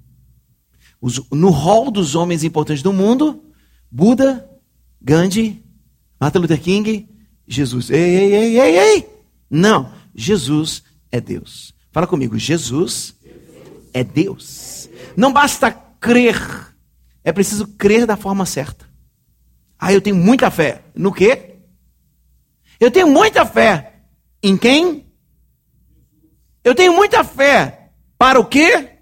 Os, 1.00 1.20
no 1.30 1.50
rol 1.50 1.90
dos 1.90 2.14
homens 2.14 2.44
importantes 2.44 2.82
do 2.82 2.92
mundo, 2.92 3.44
Buda, 3.90 4.48
Gandhi, 5.00 5.62
Martin 6.18 6.38
Luther 6.38 6.60
King, 6.60 7.08
Jesus. 7.46 7.90
Ei, 7.90 7.98
ei, 7.98 8.34
ei, 8.34 8.60
ei, 8.60 8.78
ei! 8.78 9.08
Não, 9.50 9.92
Jesus 10.14 10.82
é 11.10 11.20
Deus. 11.20 11.74
Fala 11.90 12.06
comigo, 12.06 12.38
Jesus 12.38 13.14
é 13.92 14.02
Deus. 14.02 14.88
Não 15.16 15.32
basta 15.32 15.78
crer, 16.02 16.36
é 17.22 17.32
preciso 17.32 17.68
crer 17.78 18.04
da 18.04 18.16
forma 18.16 18.44
certa. 18.44 18.84
Ah, 19.78 19.92
eu 19.92 20.00
tenho 20.00 20.16
muita 20.16 20.50
fé. 20.50 20.82
No 20.94 21.12
quê? 21.12 21.60
Eu 22.78 22.90
tenho 22.90 23.06
muita 23.06 23.46
fé. 23.46 24.00
Em 24.42 24.56
quem? 24.56 25.06
Eu 26.64 26.74
tenho 26.74 26.92
muita 26.92 27.22
fé. 27.22 27.90
Para 28.18 28.40
o 28.40 28.44
quê? 28.44 28.98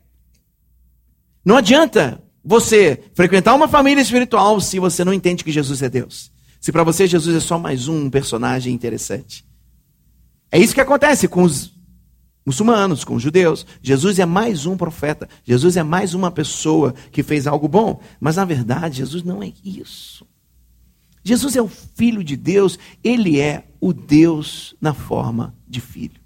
Não 1.42 1.56
adianta 1.56 2.22
você 2.44 3.02
frequentar 3.14 3.54
uma 3.54 3.68
família 3.68 4.02
espiritual 4.02 4.60
se 4.60 4.78
você 4.78 5.02
não 5.02 5.14
entende 5.14 5.42
que 5.42 5.52
Jesus 5.52 5.82
é 5.82 5.88
Deus. 5.88 6.30
Se 6.60 6.70
para 6.70 6.84
você 6.84 7.06
Jesus 7.06 7.34
é 7.34 7.40
só 7.40 7.58
mais 7.58 7.88
um 7.88 8.10
personagem 8.10 8.74
interessante. 8.74 9.46
É 10.52 10.58
isso 10.58 10.74
que 10.74 10.80
acontece 10.80 11.26
com 11.28 11.42
os 11.42 11.72
muçulmanos, 12.50 13.04
com 13.04 13.14
os 13.14 13.22
judeus. 13.22 13.64
Jesus 13.80 14.18
é 14.18 14.26
mais 14.26 14.66
um 14.66 14.76
profeta. 14.76 15.28
Jesus 15.44 15.76
é 15.76 15.82
mais 15.84 16.14
uma 16.14 16.30
pessoa 16.30 16.92
que 17.12 17.22
fez 17.22 17.46
algo 17.46 17.68
bom. 17.68 18.00
Mas 18.18 18.36
na 18.36 18.44
verdade, 18.44 18.98
Jesus 18.98 19.22
não 19.22 19.40
é 19.40 19.52
isso. 19.64 20.26
Jesus 21.22 21.54
é 21.54 21.62
o 21.62 21.68
Filho 21.68 22.24
de 22.24 22.36
Deus, 22.36 22.78
ele 23.04 23.38
é 23.38 23.68
o 23.80 23.92
Deus 23.92 24.74
na 24.80 24.92
forma 24.92 25.54
de 25.68 25.80
filho. 25.80 26.20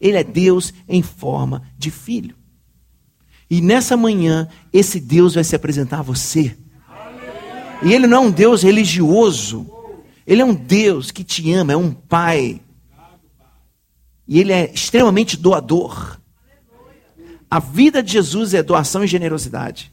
Ele 0.00 0.16
é 0.16 0.24
Deus 0.24 0.72
em 0.88 1.02
forma 1.02 1.62
de 1.76 1.90
filho. 1.90 2.34
E 3.50 3.60
nessa 3.60 3.96
manhã, 3.96 4.48
esse 4.72 4.98
Deus 4.98 5.34
vai 5.34 5.44
se 5.44 5.54
apresentar 5.54 5.98
a 5.98 6.02
você. 6.02 6.56
E 7.82 7.92
ele 7.92 8.06
não 8.06 8.16
é 8.16 8.26
um 8.28 8.30
Deus 8.30 8.62
religioso. 8.62 9.66
Ele 10.26 10.40
é 10.40 10.44
um 10.44 10.54
Deus 10.54 11.10
que 11.10 11.22
te 11.22 11.52
ama, 11.52 11.72
é 11.72 11.76
um 11.76 11.92
pai. 11.92 12.60
E 14.32 14.40
ele 14.40 14.50
é 14.50 14.72
extremamente 14.72 15.36
doador. 15.36 16.18
A 17.50 17.58
vida 17.60 18.02
de 18.02 18.12
Jesus 18.12 18.54
é 18.54 18.62
doação 18.62 19.04
e 19.04 19.06
generosidade. 19.06 19.92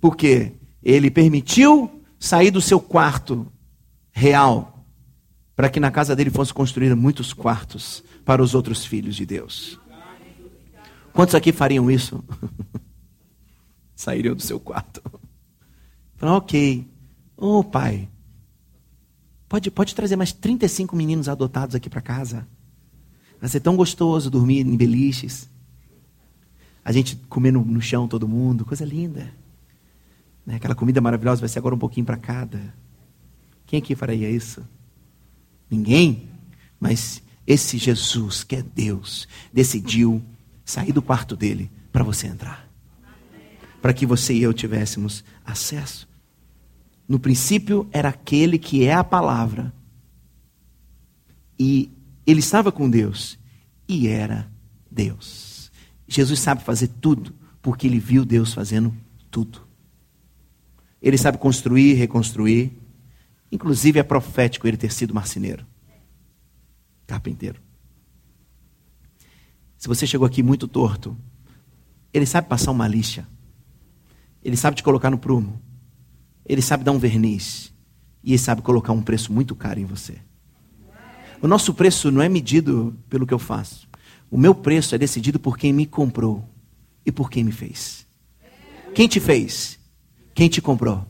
Porque 0.00 0.52
ele 0.80 1.10
permitiu 1.10 2.04
sair 2.20 2.52
do 2.52 2.60
seu 2.60 2.78
quarto 2.78 3.50
real, 4.12 4.86
para 5.56 5.68
que 5.68 5.80
na 5.80 5.90
casa 5.90 6.14
dele 6.14 6.30
fosse 6.30 6.54
construída 6.54 6.94
muitos 6.94 7.32
quartos 7.32 8.00
para 8.24 8.40
os 8.40 8.54
outros 8.54 8.84
filhos 8.84 9.16
de 9.16 9.26
Deus. 9.26 9.76
Quantos 11.12 11.34
aqui 11.34 11.50
fariam 11.50 11.90
isso? 11.90 12.22
Sairiam 13.96 14.36
do 14.36 14.42
seu 14.42 14.60
quarto. 14.60 15.02
Falam, 16.14 16.36
ok. 16.36 16.88
Ô 17.36 17.58
oh, 17.58 17.64
pai, 17.64 18.08
pode, 19.48 19.68
pode 19.68 19.96
trazer 19.96 20.14
mais 20.14 20.32
35 20.32 20.94
meninos 20.94 21.28
adotados 21.28 21.74
aqui 21.74 21.90
para 21.90 22.00
casa? 22.00 22.46
Vai 23.40 23.48
ser 23.48 23.60
tão 23.60 23.76
gostoso 23.76 24.30
dormir 24.30 24.60
em 24.60 24.76
beliches. 24.76 25.48
A 26.84 26.92
gente 26.92 27.16
comer 27.28 27.52
no, 27.52 27.64
no 27.64 27.80
chão 27.80 28.08
todo 28.08 28.28
mundo, 28.28 28.64
coisa 28.64 28.84
linda. 28.84 29.32
Né? 30.44 30.56
Aquela 30.56 30.74
comida 30.74 31.00
maravilhosa 31.00 31.40
vai 31.40 31.48
ser 31.48 31.58
agora 31.58 31.74
um 31.74 31.78
pouquinho 31.78 32.06
para 32.06 32.16
cada. 32.16 32.74
Quem 33.66 33.78
aqui 33.78 33.94
faria 33.94 34.30
isso? 34.30 34.66
Ninguém. 35.68 36.28
Mas 36.78 37.22
esse 37.46 37.78
Jesus, 37.78 38.44
que 38.44 38.56
é 38.56 38.62
Deus, 38.62 39.26
decidiu 39.52 40.22
sair 40.64 40.92
do 40.92 41.02
quarto 41.02 41.36
dele 41.36 41.70
para 41.92 42.04
você 42.04 42.26
entrar. 42.26 42.68
Para 43.82 43.92
que 43.92 44.06
você 44.06 44.34
e 44.34 44.42
eu 44.42 44.52
tivéssemos 44.52 45.24
acesso. 45.44 46.08
No 47.08 47.18
princípio 47.18 47.88
era 47.92 48.08
aquele 48.08 48.58
que 48.58 48.84
é 48.84 48.94
a 48.94 49.04
palavra. 49.04 49.72
E 51.58 51.90
ele 52.26 52.40
estava 52.40 52.72
com 52.72 52.90
Deus 52.90 53.38
e 53.88 54.08
era 54.08 54.50
Deus. 54.90 55.70
Jesus 56.08 56.40
sabe 56.40 56.62
fazer 56.62 56.88
tudo 57.00 57.34
porque 57.62 57.86
ele 57.86 57.98
viu 57.98 58.24
Deus 58.24 58.52
fazendo 58.52 58.94
tudo. 59.30 59.66
Ele 61.00 61.16
sabe 61.16 61.38
construir, 61.38 61.94
reconstruir. 61.94 62.72
Inclusive 63.50 63.98
é 63.98 64.02
profético 64.02 64.66
ele 64.66 64.76
ter 64.76 64.92
sido 64.92 65.14
marceneiro, 65.14 65.64
carpinteiro. 67.06 67.60
Se 69.78 69.86
você 69.86 70.06
chegou 70.06 70.26
aqui 70.26 70.42
muito 70.42 70.66
torto, 70.66 71.16
ele 72.12 72.26
sabe 72.26 72.48
passar 72.48 72.72
uma 72.72 72.88
lixa. 72.88 73.28
Ele 74.42 74.56
sabe 74.56 74.76
te 74.76 74.82
colocar 74.82 75.10
no 75.10 75.18
prumo. 75.18 75.60
Ele 76.44 76.62
sabe 76.62 76.82
dar 76.82 76.92
um 76.92 76.98
verniz. 76.98 77.72
E 78.22 78.30
ele 78.32 78.38
sabe 78.38 78.62
colocar 78.62 78.92
um 78.92 79.02
preço 79.02 79.32
muito 79.32 79.54
caro 79.54 79.78
em 79.78 79.84
você. 79.84 80.18
O 81.40 81.48
nosso 81.48 81.74
preço 81.74 82.10
não 82.10 82.22
é 82.22 82.28
medido 82.28 82.96
pelo 83.08 83.26
que 83.26 83.34
eu 83.34 83.38
faço. 83.38 83.88
O 84.30 84.38
meu 84.38 84.54
preço 84.54 84.94
é 84.94 84.98
decidido 84.98 85.38
por 85.38 85.56
quem 85.56 85.72
me 85.72 85.86
comprou 85.86 86.48
e 87.04 87.12
por 87.12 87.30
quem 87.30 87.44
me 87.44 87.52
fez. 87.52 88.06
Quem 88.94 89.06
te 89.06 89.20
fez? 89.20 89.78
Quem 90.34 90.48
te 90.48 90.60
comprou? 90.60 91.06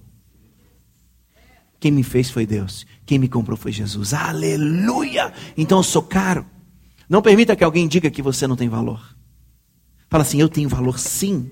Quem 1.78 1.90
me 1.90 2.02
fez 2.02 2.30
foi 2.30 2.46
Deus. 2.46 2.86
Quem 3.04 3.18
me 3.18 3.28
comprou 3.28 3.56
foi 3.56 3.72
Jesus. 3.72 4.12
Aleluia! 4.12 5.32
Então 5.56 5.78
eu 5.78 5.82
sou 5.82 6.02
caro. 6.02 6.46
Não 7.08 7.22
permita 7.22 7.54
que 7.54 7.64
alguém 7.64 7.86
diga 7.86 8.10
que 8.10 8.22
você 8.22 8.46
não 8.46 8.56
tem 8.56 8.68
valor. 8.68 9.16
Fala 10.08 10.22
assim: 10.22 10.40
eu 10.40 10.48
tenho 10.48 10.68
valor 10.68 10.98
sim. 10.98 11.50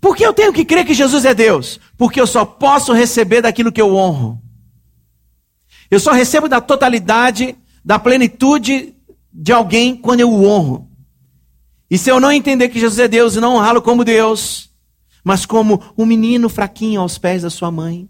Por 0.00 0.16
que 0.16 0.26
eu 0.26 0.32
tenho 0.32 0.52
que 0.52 0.64
crer 0.64 0.84
que 0.84 0.94
Jesus 0.94 1.24
é 1.24 1.32
Deus? 1.32 1.78
Porque 1.96 2.20
eu 2.20 2.26
só 2.26 2.44
posso 2.44 2.92
receber 2.92 3.40
daquilo 3.40 3.70
que 3.70 3.80
eu 3.80 3.94
honro. 3.94 4.41
Eu 5.92 6.00
só 6.00 6.10
recebo 6.12 6.48
da 6.48 6.58
totalidade, 6.58 7.54
da 7.84 7.98
plenitude 7.98 8.94
de 9.30 9.52
alguém 9.52 9.94
quando 9.94 10.20
eu 10.20 10.30
o 10.32 10.46
honro. 10.46 10.88
E 11.90 11.98
se 11.98 12.10
eu 12.10 12.18
não 12.18 12.32
entender 12.32 12.70
que 12.70 12.80
Jesus 12.80 12.98
é 12.98 13.06
Deus 13.06 13.36
e 13.36 13.40
não 13.40 13.56
honrá-lo 13.56 13.82
como 13.82 14.02
Deus, 14.02 14.70
mas 15.22 15.44
como 15.44 15.82
um 15.94 16.06
menino 16.06 16.48
fraquinho 16.48 17.02
aos 17.02 17.18
pés 17.18 17.42
da 17.42 17.50
sua 17.50 17.70
mãe, 17.70 18.08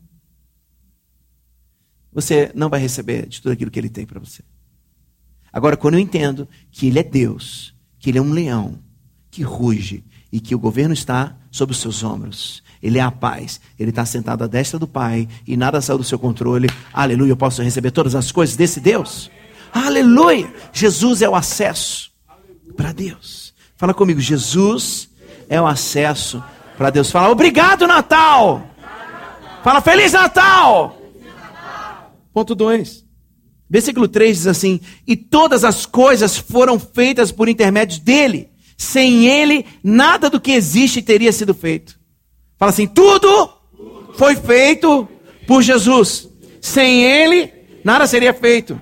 você 2.12 2.52
não 2.54 2.68
vai 2.68 2.78
receber 2.78 3.26
de 3.26 3.42
tudo 3.42 3.50
aquilo 3.50 3.70
que 3.72 3.80
ele 3.80 3.90
tem 3.90 4.06
para 4.06 4.20
você. 4.20 4.44
Agora, 5.52 5.76
quando 5.76 5.94
eu 5.94 6.00
entendo 6.00 6.48
que 6.70 6.86
Ele 6.86 7.00
é 7.00 7.02
Deus, 7.02 7.74
que 7.98 8.10
Ele 8.10 8.18
é 8.18 8.22
um 8.22 8.32
leão, 8.32 8.78
que 9.28 9.42
ruge 9.42 10.04
e 10.30 10.38
que 10.38 10.54
o 10.54 10.58
governo 10.60 10.94
está 10.94 11.36
sobre 11.50 11.74
os 11.74 11.80
seus 11.80 12.04
ombros, 12.04 12.62
Ele 12.82 12.98
é 12.98 13.02
a 13.02 13.10
paz, 13.10 13.60
Ele 13.78 13.90
está 13.90 14.04
sentado 14.04 14.42
à 14.42 14.46
destra 14.46 14.78
do 14.78 14.88
Pai 14.88 15.28
e 15.46 15.56
nada 15.56 15.80
saiu 15.80 15.98
do 15.98 16.04
seu 16.04 16.18
controle, 16.18 16.68
aleluia, 16.92 17.30
eu 17.30 17.36
posso 17.36 17.62
receber 17.62 17.92
todas 17.92 18.14
as 18.14 18.32
coisas 18.32 18.56
desse 18.56 18.80
Deus? 18.80 19.30
Aleluia! 19.72 20.52
Jesus 20.72 21.22
é 21.22 21.28
o 21.28 21.34
acesso 21.34 22.10
para 22.76 22.92
Deus. 22.92 23.54
Fala 23.76 23.94
comigo, 23.94 24.20
Jesus 24.20 25.08
é 25.48 25.60
o 25.60 25.66
acesso 25.66 26.42
para 26.76 26.90
Deus. 26.90 27.10
Fala, 27.10 27.30
obrigado, 27.30 27.86
Natal! 27.86 28.66
Fala, 29.62 29.80
Feliz 29.80 30.12
Natal! 30.12 31.00
Ponto 32.32 32.54
2. 32.54 33.04
Versículo 33.70 34.08
3 34.08 34.36
diz 34.36 34.46
assim: 34.46 34.80
E 35.06 35.16
todas 35.16 35.64
as 35.64 35.86
coisas 35.86 36.36
foram 36.36 36.78
feitas 36.78 37.30
por 37.30 37.48
intermédio 37.48 38.00
dele. 38.00 38.50
Sem 38.76 39.26
ele, 39.26 39.64
nada 39.82 40.28
do 40.28 40.40
que 40.40 40.50
existe 40.50 41.00
teria 41.00 41.32
sido 41.32 41.54
feito. 41.54 42.01
Fala 42.62 42.70
assim: 42.70 42.86
tudo 42.86 43.52
foi 44.14 44.36
feito 44.36 45.08
por 45.48 45.62
Jesus. 45.62 46.28
Sem 46.60 47.02
ele, 47.02 47.52
nada 47.84 48.06
seria 48.06 48.32
feito. 48.32 48.80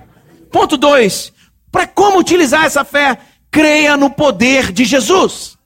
Ponto 0.51 0.77
2. 0.77 1.33
Para 1.71 1.87
como 1.87 2.19
utilizar 2.19 2.65
essa 2.65 2.85
fé? 2.85 3.17
Creia 3.49 3.97
no 3.97 4.11
poder 4.11 4.71
de 4.71 4.85
Jesus. 4.85 5.57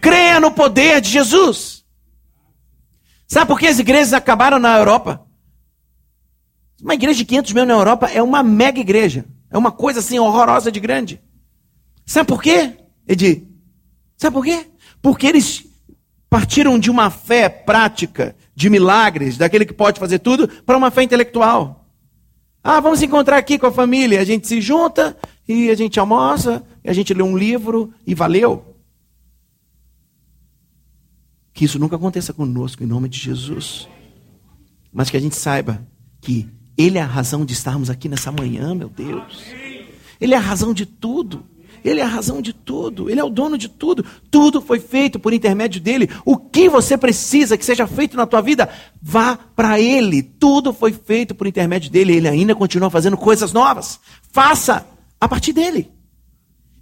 Creia 0.00 0.40
no 0.40 0.50
poder 0.52 1.02
de 1.02 1.10
Jesus. 1.10 1.84
Sabe 3.28 3.48
por 3.48 3.60
que 3.60 3.66
as 3.66 3.78
igrejas 3.78 4.14
acabaram 4.14 4.58
na 4.58 4.78
Europa? 4.78 5.22
Uma 6.82 6.94
igreja 6.94 7.18
de 7.18 7.26
500 7.26 7.52
mil 7.52 7.66
na 7.66 7.74
Europa 7.74 8.06
é 8.10 8.22
uma 8.22 8.42
mega 8.42 8.80
igreja. 8.80 9.26
É 9.50 9.58
uma 9.58 9.70
coisa 9.70 10.00
assim 10.00 10.18
horrorosa 10.18 10.72
de 10.72 10.80
grande. 10.80 11.20
Sabe 12.06 12.26
por 12.26 12.40
quê, 12.40 12.78
Edi? 13.06 13.46
Sabe 14.16 14.32
por 14.32 14.46
quê? 14.46 14.66
Porque 15.02 15.26
eles 15.26 15.69
partiram 16.30 16.78
de 16.78 16.88
uma 16.88 17.10
fé 17.10 17.48
prática, 17.48 18.36
de 18.54 18.70
milagres, 18.70 19.36
daquele 19.36 19.66
que 19.66 19.74
pode 19.74 19.98
fazer 19.98 20.20
tudo, 20.20 20.46
para 20.46 20.76
uma 20.76 20.90
fé 20.90 21.02
intelectual. 21.02 21.84
Ah, 22.62 22.78
vamos 22.78 23.02
encontrar 23.02 23.36
aqui 23.36 23.58
com 23.58 23.66
a 23.66 23.72
família. 23.72 24.20
A 24.20 24.24
gente 24.24 24.46
se 24.46 24.60
junta 24.60 25.16
e 25.48 25.68
a 25.70 25.74
gente 25.74 25.98
almoça, 25.98 26.62
e 26.84 26.88
a 26.88 26.92
gente 26.92 27.12
lê 27.12 27.22
um 27.22 27.36
livro 27.36 27.92
e 28.06 28.14
valeu. 28.14 28.76
Que 31.52 31.64
isso 31.64 31.78
nunca 31.78 31.96
aconteça 31.96 32.32
conosco, 32.32 32.84
em 32.84 32.86
nome 32.86 33.08
de 33.08 33.18
Jesus. 33.18 33.88
Mas 34.92 35.10
que 35.10 35.16
a 35.16 35.20
gente 35.20 35.34
saiba 35.34 35.84
que 36.20 36.48
ele 36.78 36.96
é 36.96 37.02
a 37.02 37.06
razão 37.06 37.44
de 37.44 37.52
estarmos 37.52 37.90
aqui 37.90 38.08
nessa 38.08 38.30
manhã, 38.30 38.74
meu 38.74 38.88
Deus. 38.88 39.44
Ele 40.20 40.34
é 40.34 40.36
a 40.36 40.40
razão 40.40 40.72
de 40.72 40.86
tudo. 40.86 41.44
Ele 41.84 42.00
é 42.00 42.02
a 42.02 42.08
razão 42.08 42.42
de 42.42 42.52
tudo. 42.52 43.08
Ele 43.08 43.20
é 43.20 43.24
o 43.24 43.30
dono 43.30 43.56
de 43.56 43.68
tudo. 43.68 44.04
Tudo 44.30 44.60
foi 44.60 44.80
feito 44.80 45.18
por 45.18 45.32
intermédio 45.32 45.80
dele. 45.80 46.08
O 46.24 46.36
que 46.36 46.68
você 46.68 46.96
precisa 46.96 47.56
que 47.56 47.64
seja 47.64 47.86
feito 47.86 48.16
na 48.16 48.26
tua 48.26 48.40
vida, 48.40 48.68
vá 49.00 49.36
para 49.36 49.80
ele. 49.80 50.22
Tudo 50.22 50.72
foi 50.72 50.92
feito 50.92 51.34
por 51.34 51.46
intermédio 51.46 51.90
dele. 51.90 52.14
Ele 52.16 52.28
ainda 52.28 52.54
continua 52.54 52.90
fazendo 52.90 53.16
coisas 53.16 53.52
novas. 53.52 54.00
Faça 54.32 54.86
a 55.20 55.28
partir 55.28 55.52
dele. 55.52 55.90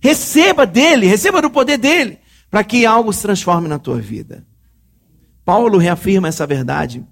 Receba 0.01 0.65
dele, 0.65 1.07
receba 1.07 1.43
do 1.43 1.51
poder 1.51 1.77
dele, 1.77 2.19
para 2.51 2.63
que 2.63 2.87
algo 2.87 3.13
se 3.13 3.23
transforme 3.23 3.69
na 3.69 3.79
tua 3.79 4.01
vida. 4.01 4.47
Paulo 5.45 5.79
reafirma 5.79 6.29
essa 6.29 6.47
verdade 6.47 7.05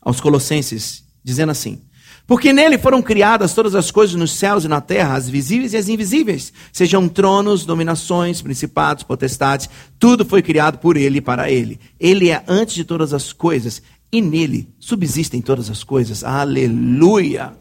aos 0.00 0.20
Colossenses 0.20 1.04
dizendo 1.22 1.52
assim: 1.52 1.82
Porque 2.26 2.52
nele 2.52 2.78
foram 2.78 3.02
criadas 3.02 3.52
todas 3.52 3.74
as 3.74 3.90
coisas 3.90 4.14
nos 4.16 4.32
céus 4.32 4.64
e 4.64 4.68
na 4.68 4.80
terra, 4.80 5.14
as 5.14 5.28
visíveis 5.28 5.74
e 5.74 5.76
as 5.76 5.88
invisíveis, 5.88 6.52
sejam 6.72 7.06
tronos, 7.06 7.66
dominações, 7.66 8.40
principados, 8.40 9.04
potestades, 9.04 9.68
tudo 9.98 10.24
foi 10.24 10.40
criado 10.40 10.78
por 10.78 10.96
ele 10.96 11.18
e 11.18 11.20
para 11.20 11.50
ele. 11.50 11.78
Ele 12.00 12.30
é 12.30 12.42
antes 12.48 12.74
de 12.74 12.84
todas 12.84 13.12
as 13.12 13.32
coisas 13.32 13.82
e 14.10 14.22
nele 14.22 14.68
subsistem 14.78 15.42
todas 15.42 15.68
as 15.68 15.84
coisas. 15.84 16.24
Aleluia! 16.24 17.52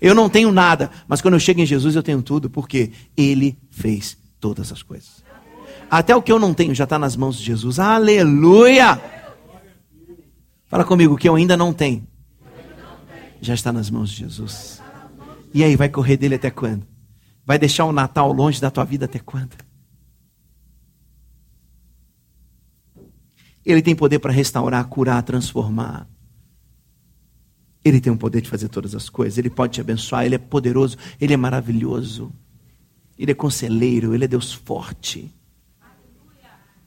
Eu 0.00 0.14
não 0.14 0.30
tenho 0.30 0.52
nada, 0.52 0.90
mas 1.06 1.20
quando 1.20 1.34
eu 1.34 1.40
chego 1.40 1.60
em 1.60 1.66
Jesus 1.66 1.94
eu 1.94 2.02
tenho 2.02 2.22
tudo, 2.22 2.48
porque 2.48 2.92
ele 3.16 3.58
fez 3.70 4.16
todas 4.40 4.72
as 4.72 4.82
coisas. 4.82 5.22
Até 5.90 6.14
o 6.14 6.22
que 6.22 6.32
eu 6.32 6.38
não 6.38 6.54
tenho 6.54 6.74
já 6.74 6.84
está 6.84 6.98
nas 6.98 7.16
mãos 7.16 7.36
de 7.36 7.44
Jesus. 7.44 7.78
Aleluia! 7.78 9.00
Fala 10.66 10.84
comigo, 10.84 11.14
o 11.14 11.16
que 11.16 11.28
eu 11.28 11.34
ainda 11.34 11.56
não 11.56 11.72
tenho 11.72 12.06
já 13.40 13.54
está 13.54 13.72
nas 13.72 13.90
mãos 13.90 14.10
de 14.10 14.16
Jesus. 14.16 14.82
E 15.54 15.64
aí, 15.64 15.76
vai 15.76 15.88
correr 15.88 16.16
dele 16.16 16.34
até 16.34 16.50
quando? 16.50 16.86
Vai 17.44 17.58
deixar 17.58 17.86
o 17.86 17.92
Natal 17.92 18.32
longe 18.32 18.60
da 18.60 18.70
tua 18.70 18.84
vida 18.84 19.06
até 19.06 19.18
quando? 19.18 19.56
Ele 23.64 23.82
tem 23.82 23.94
poder 23.94 24.18
para 24.18 24.32
restaurar, 24.32 24.82
curar, 24.86 25.22
transformar. 25.22 26.08
Ele 27.84 28.00
tem 28.00 28.12
o 28.12 28.16
poder 28.16 28.40
de 28.40 28.48
fazer 28.48 28.68
todas 28.68 28.94
as 28.94 29.08
coisas. 29.08 29.38
Ele 29.38 29.50
pode 29.50 29.74
te 29.74 29.80
abençoar. 29.80 30.24
Ele 30.24 30.34
é 30.34 30.38
poderoso. 30.38 30.96
Ele 31.20 31.34
é 31.34 31.36
maravilhoso. 31.36 32.32
Ele 33.18 33.32
é 33.32 33.34
conselheiro. 33.34 34.14
Ele 34.14 34.24
é 34.24 34.28
Deus 34.28 34.52
forte. 34.52 35.34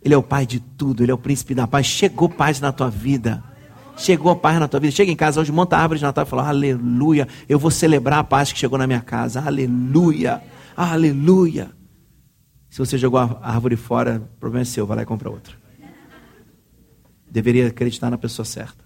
Ele 0.01 0.13
é 0.13 0.17
o 0.17 0.23
Pai 0.23 0.45
de 0.45 0.59
tudo. 0.59 1.03
Ele 1.03 1.11
é 1.11 1.13
o 1.13 1.19
príncipe 1.19 1.53
da 1.53 1.67
paz. 1.67 1.85
Chegou 1.85 2.27
paz 2.27 2.59
na 2.59 2.71
tua 2.71 2.89
vida. 2.89 3.43
Chegou 3.97 4.31
a 4.31 4.35
paz 4.35 4.59
na 4.59 4.67
tua 4.67 4.79
vida. 4.79 4.91
Chega 4.91 5.11
em 5.11 5.15
casa 5.15 5.39
hoje, 5.39 5.51
monta 5.51 5.77
a 5.77 5.81
árvore 5.81 5.99
de 5.99 6.05
Natal 6.05 6.25
e 6.25 6.27
fala: 6.27 6.47
Aleluia. 6.47 7.27
Eu 7.47 7.59
vou 7.59 7.69
celebrar 7.71 8.19
a 8.19 8.23
paz 8.23 8.51
que 8.51 8.59
chegou 8.59 8.77
na 8.77 8.87
minha 8.87 9.01
casa. 9.01 9.41
Aleluia. 9.41 10.41
Aleluia. 10.75 11.71
Se 12.69 12.79
você 12.79 12.97
jogou 12.97 13.19
a 13.19 13.39
árvore 13.41 13.75
fora, 13.75 14.23
o 14.35 14.39
problema 14.39 14.61
é 14.61 14.65
seu. 14.65 14.87
Vai 14.87 14.97
lá 14.97 15.03
e 15.03 15.05
compra 15.05 15.29
outra. 15.29 15.55
Deveria 17.29 17.67
acreditar 17.67 18.09
na 18.09 18.17
pessoa 18.17 18.45
certa. 18.45 18.83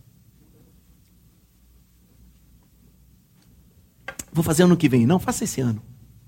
Vou 4.32 4.44
fazer 4.44 4.64
ano 4.64 4.76
que 4.76 4.90
vem. 4.90 5.06
Não, 5.06 5.18
faça 5.18 5.46
esse 5.46 5.62
ano. 5.62 5.82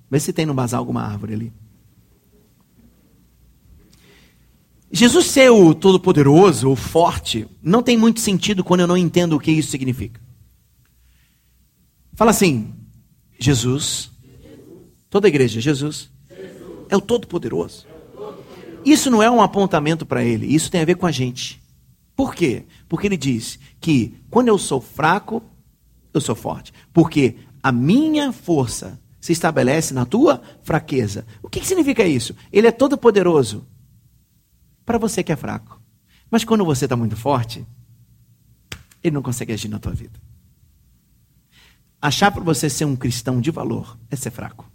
Vê 0.10 0.20
se 0.20 0.32
tem 0.32 0.46
no 0.46 0.54
bazar 0.54 0.80
alguma 0.80 1.02
árvore 1.02 1.34
ali. 1.34 1.54
Jesus 4.92 5.26
ser 5.28 5.50
o 5.50 5.76
todo-poderoso, 5.76 6.70
o 6.70 6.76
forte, 6.76 7.48
não 7.62 7.84
tem 7.84 7.98
muito 7.98 8.22
sentido 8.22 8.64
quando 8.64 8.82
eu 8.82 8.88
não 8.88 8.98
entendo 8.98 9.36
o 9.36 9.40
que 9.40 9.52
isso 9.52 9.70
significa. 9.70 10.22
Fala 12.14 12.32
assim: 12.32 12.74
Jesus, 13.38 14.10
toda 15.10 15.28
a 15.28 15.30
igreja, 15.30 15.60
Jesus, 15.60 16.10
é 16.90 16.96
o 16.96 17.02
todo-poderoso. 17.02 17.86
Isso 18.86 19.12
não 19.12 19.22
é 19.22 19.30
um 19.30 19.42
apontamento 19.42 20.06
para 20.06 20.24
ele, 20.24 20.46
isso 20.48 20.72
tem 20.72 20.82
a 20.82 20.86
ver 20.86 20.96
com 20.96 21.06
a 21.06 21.12
gente. 21.12 21.62
Por 22.16 22.34
quê? 22.34 22.64
Porque 22.88 23.08
ele 23.08 23.18
diz 23.18 23.60
que 23.82 24.16
quando 24.30 24.48
eu 24.48 24.58
sou 24.58 24.80
fraco, 24.80 25.44
eu 26.14 26.22
sou 26.22 26.36
forte. 26.36 26.74
Porque 26.94 27.36
a 27.62 27.72
minha 27.72 28.32
força 28.32 29.00
se 29.20 29.34
estabelece 29.34 29.94
na 29.94 30.06
tua 30.06 30.42
fraqueza. 30.64 31.28
O 31.44 31.50
que, 31.50 31.60
que 31.60 31.68
significa 31.68 32.06
isso? 32.06 32.34
Ele 32.52 32.68
é 32.68 32.72
todo 32.72 32.98
poderoso 32.98 33.68
para 34.88 34.98
você 34.98 35.22
que 35.22 35.32
é 35.32 35.36
fraco. 35.36 35.80
Mas 36.32 36.44
quando 36.44 36.66
você 36.66 36.86
está 36.86 36.96
muito 36.96 37.16
forte, 37.16 37.64
ele 39.04 39.14
não 39.14 39.22
consegue 39.22 39.54
agir 39.54 39.68
na 39.68 39.78
tua 39.78 39.94
vida. 39.94 40.20
Achar 42.02 42.32
para 42.32 42.42
você 42.42 42.68
ser 42.70 42.86
um 42.86 42.96
cristão 42.96 43.40
de 43.40 43.52
valor 43.52 44.00
é 44.10 44.16
ser 44.16 44.32
fraco. 44.32 44.68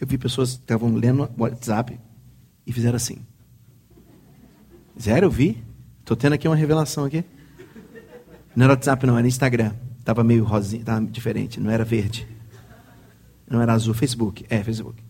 Eu 0.00 0.06
vi 0.06 0.16
pessoas 0.16 0.54
que 0.54 0.62
estavam 0.62 0.94
lendo 0.94 1.30
WhatsApp 1.36 2.00
e 2.66 2.72
fizeram 2.72 2.96
assim. 2.96 3.18
Zero, 4.98 5.26
eu 5.26 5.30
vi. 5.30 5.62
Estou 5.98 6.16
tendo 6.16 6.32
aqui 6.32 6.48
uma 6.48 6.56
revelação 6.56 7.04
aqui. 7.04 7.22
Não 8.56 8.64
era 8.64 8.72
WhatsApp, 8.72 9.06
não, 9.06 9.18
era 9.18 9.28
Instagram. 9.28 9.74
Estava 9.98 10.24
meio 10.24 10.42
rosinha, 10.42 10.80
estava 10.80 11.04
diferente, 11.04 11.60
não 11.60 11.70
era 11.70 11.84
verde. 11.84 12.26
Não 13.46 13.60
era 13.60 13.74
azul. 13.74 13.92
Facebook. 13.92 14.46
É, 14.48 14.64
Facebook. 14.64 15.02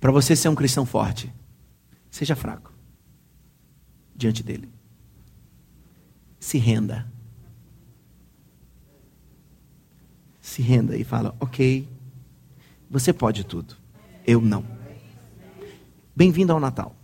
Para 0.00 0.12
você 0.12 0.36
ser 0.36 0.48
um 0.48 0.54
cristão 0.54 0.86
forte, 0.86 1.32
seja 2.10 2.36
fraco 2.36 2.72
diante 4.14 4.42
dele. 4.42 4.68
Se 6.38 6.58
renda. 6.58 7.06
Se 10.40 10.62
renda 10.62 10.96
e 10.96 11.04
fala: 11.04 11.34
Ok, 11.40 11.88
você 12.90 13.12
pode 13.12 13.44
tudo, 13.44 13.76
eu 14.26 14.40
não. 14.40 14.64
Bem-vindo 16.14 16.52
ao 16.52 16.60
Natal. 16.60 16.94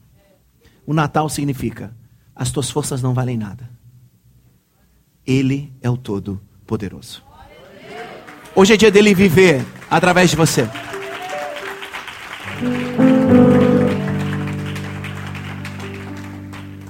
O 0.86 0.94
Natal 0.94 1.28
significa: 1.28 1.94
as 2.34 2.50
tuas 2.50 2.70
forças 2.70 3.02
não 3.02 3.12
valem 3.12 3.36
nada. 3.36 3.68
Ele 5.26 5.72
é 5.80 5.90
o 5.90 5.96
Todo-Poderoso. 5.96 7.24
Hoje 8.54 8.74
é 8.74 8.76
dia 8.76 8.90
dele 8.90 9.14
viver 9.14 9.64
através 9.90 10.30
de 10.30 10.36
você. 10.36 10.68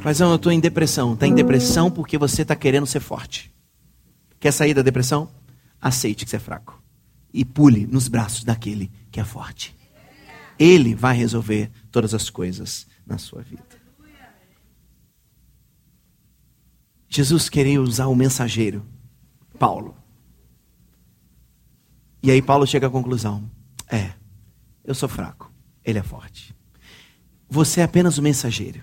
Paizão, 0.03 0.31
eu 0.31 0.37
estou 0.37 0.53
em 0.53 0.61
depressão. 0.61 1.15
Está 1.15 1.27
em 1.27 1.35
depressão 1.35 1.91
porque 1.91 2.19
você 2.19 2.43
está 2.43 2.55
querendo 2.55 2.87
ser 2.87 3.01
forte. 3.01 3.51
Quer 4.39 4.53
sair 4.53 4.75
da 4.75 4.83
depressão? 4.83 5.31
Aceite 5.81 6.25
que 6.25 6.31
você 6.31 6.37
é 6.37 6.41
fraco. 6.41 6.83
E 7.33 7.45
pule 7.45 7.87
nos 7.87 8.09
braços 8.09 8.45
daquele 8.45 8.93
que 9.11 9.19
é 9.19 9.25
forte. 9.25 9.75
Ele 10.59 10.95
vai 10.95 11.17
resolver 11.17 11.71
todas 11.91 12.13
as 12.13 12.29
coisas 12.29 12.87
na 13.07 13.17
sua 13.17 13.43
vida. 13.43 13.65
Jesus 17.09 17.49
queria 17.49 17.81
usar 17.81 18.09
o 18.09 18.15
mensageiro, 18.15 18.85
Paulo. 19.59 19.97
E 22.21 22.31
aí 22.31 22.43
Paulo 22.43 22.67
chega 22.67 22.89
à 22.89 22.91
conclusão: 22.91 23.49
é, 23.89 24.13
eu 24.85 24.95
sou 24.95 25.09
fraco, 25.09 25.54
ele 25.85 25.99
é 25.99 26.03
forte. 26.03 26.55
Você 27.49 27.81
é 27.81 27.85
apenas 27.85 28.19
o 28.19 28.23
mensageiro. 28.23 28.83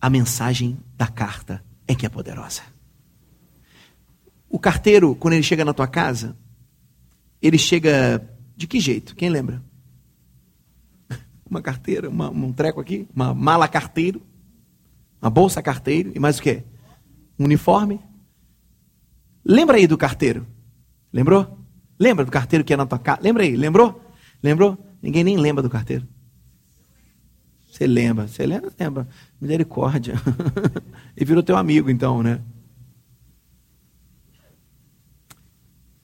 A 0.00 0.08
mensagem 0.10 0.78
da 0.96 1.06
carta 1.06 1.62
é 1.86 1.94
que 1.94 2.06
é 2.06 2.08
poderosa. 2.08 2.62
O 4.48 4.58
carteiro, 4.58 5.14
quando 5.14 5.34
ele 5.34 5.42
chega 5.42 5.64
na 5.64 5.72
tua 5.72 5.86
casa, 5.86 6.36
ele 7.40 7.58
chega 7.58 8.26
de 8.56 8.66
que 8.66 8.80
jeito? 8.80 9.14
Quem 9.14 9.28
lembra? 9.28 9.62
Uma 11.48 11.62
carteira, 11.62 12.08
uma, 12.08 12.30
um 12.30 12.52
treco 12.52 12.80
aqui, 12.80 13.06
uma 13.14 13.34
mala 13.34 13.68
carteiro, 13.68 14.22
uma 15.20 15.30
bolsa 15.30 15.62
carteiro 15.62 16.10
e 16.14 16.18
mais 16.18 16.38
o 16.38 16.42
quê? 16.42 16.64
Um 17.38 17.44
uniforme. 17.44 18.00
Lembra 19.44 19.76
aí 19.76 19.86
do 19.86 19.98
carteiro? 19.98 20.46
Lembrou? 21.12 21.58
Lembra 21.98 22.24
do 22.24 22.30
carteiro 22.30 22.64
que 22.64 22.72
é 22.72 22.76
na 22.76 22.86
tua 22.86 22.98
casa? 22.98 23.20
Lembra 23.22 23.44
aí? 23.44 23.54
Lembrou? 23.54 24.02
Lembrou? 24.42 24.91
Ninguém 25.02 25.24
nem 25.24 25.36
lembra 25.36 25.62
do 25.62 25.68
carteiro. 25.68 26.06
Você 27.68 27.86
lembra? 27.86 28.28
Você 28.28 28.46
lembra? 28.46 28.70
Lembra. 28.78 29.08
Misericórdia. 29.40 30.14
e 31.16 31.24
virou 31.24 31.42
teu 31.42 31.56
amigo, 31.56 31.90
então, 31.90 32.22
né? 32.22 32.40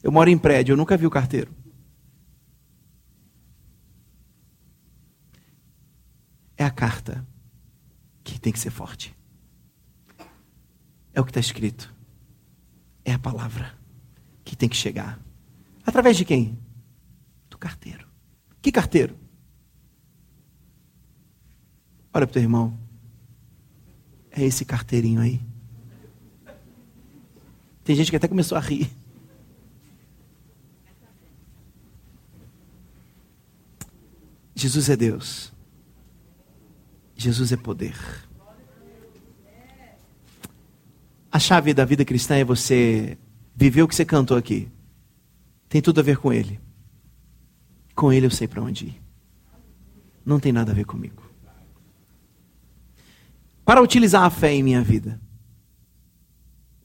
Eu 0.03 0.11
moro 0.11 0.29
em 0.29 0.39
prédio, 0.39 0.73
eu 0.73 0.77
nunca 0.77 0.97
vi 0.97 1.07
o 1.07 1.11
carteiro. 1.11 1.55
É 6.57 6.65
a 6.65 6.71
carta 6.71 7.25
que 8.25 8.41
tem 8.41 8.53
que 8.53 8.59
ser 8.59 8.71
forte. 8.71 9.15
É 11.13 11.21
o 11.21 11.25
que 11.25 11.31
está 11.31 11.41
escrito. 11.41 11.95
É 13.05 13.13
a 13.13 13.19
palavra 13.19 13.79
que 14.45 14.57
tem 14.57 14.69
que 14.69 14.77
chegar. 14.77 15.21
Através 15.85 16.17
de 16.17 16.25
quem? 16.25 16.59
Do 17.49 17.59
carteiro. 17.59 18.08
Que 18.61 18.73
carteiro? 18.73 19.17
Olha 22.13 22.27
para 22.27 22.31
o 22.31 22.33
teu 22.33 22.43
irmão. 22.43 22.77
É 24.31 24.45
esse 24.45 24.65
carteirinho 24.65 25.21
aí. 25.21 25.41
Tem 27.85 27.97
gente 27.97 28.11
que 28.11 28.17
até 28.17 28.29
começou 28.29 28.59
a 28.59 28.61
rir. 28.61 28.91
Jesus 34.55 34.91
é 34.91 34.97
Deus. 34.97 35.53
Jesus 37.15 37.53
é 37.53 37.57
poder. 37.57 37.97
A 41.31 41.39
chave 41.39 41.73
da 41.73 41.85
vida 41.85 42.05
cristã 42.05 42.37
é 42.37 42.45
você 42.45 43.17
viver 43.55 43.83
o 43.83 43.89
que 43.89 43.95
você 43.95 44.05
cantou 44.05 44.37
aqui. 44.37 44.69
Tem 45.69 45.81
tudo 45.81 46.01
a 46.01 46.03
ver 46.03 46.17
com 46.19 46.33
Ele. 46.33 46.61
Com 47.99 48.13
Ele 48.13 48.27
eu 48.27 48.31
sei 48.31 48.47
para 48.47 48.63
onde 48.63 48.87
ir. 48.87 49.03
Não 50.25 50.39
tem 50.39 50.53
nada 50.53 50.71
a 50.71 50.75
ver 50.75 50.85
comigo 50.85 51.29
para 53.69 53.83
utilizar 53.83 54.23
a 54.23 54.31
fé 54.31 54.55
em 54.55 54.63
minha 54.63 54.81
vida. 54.81 55.21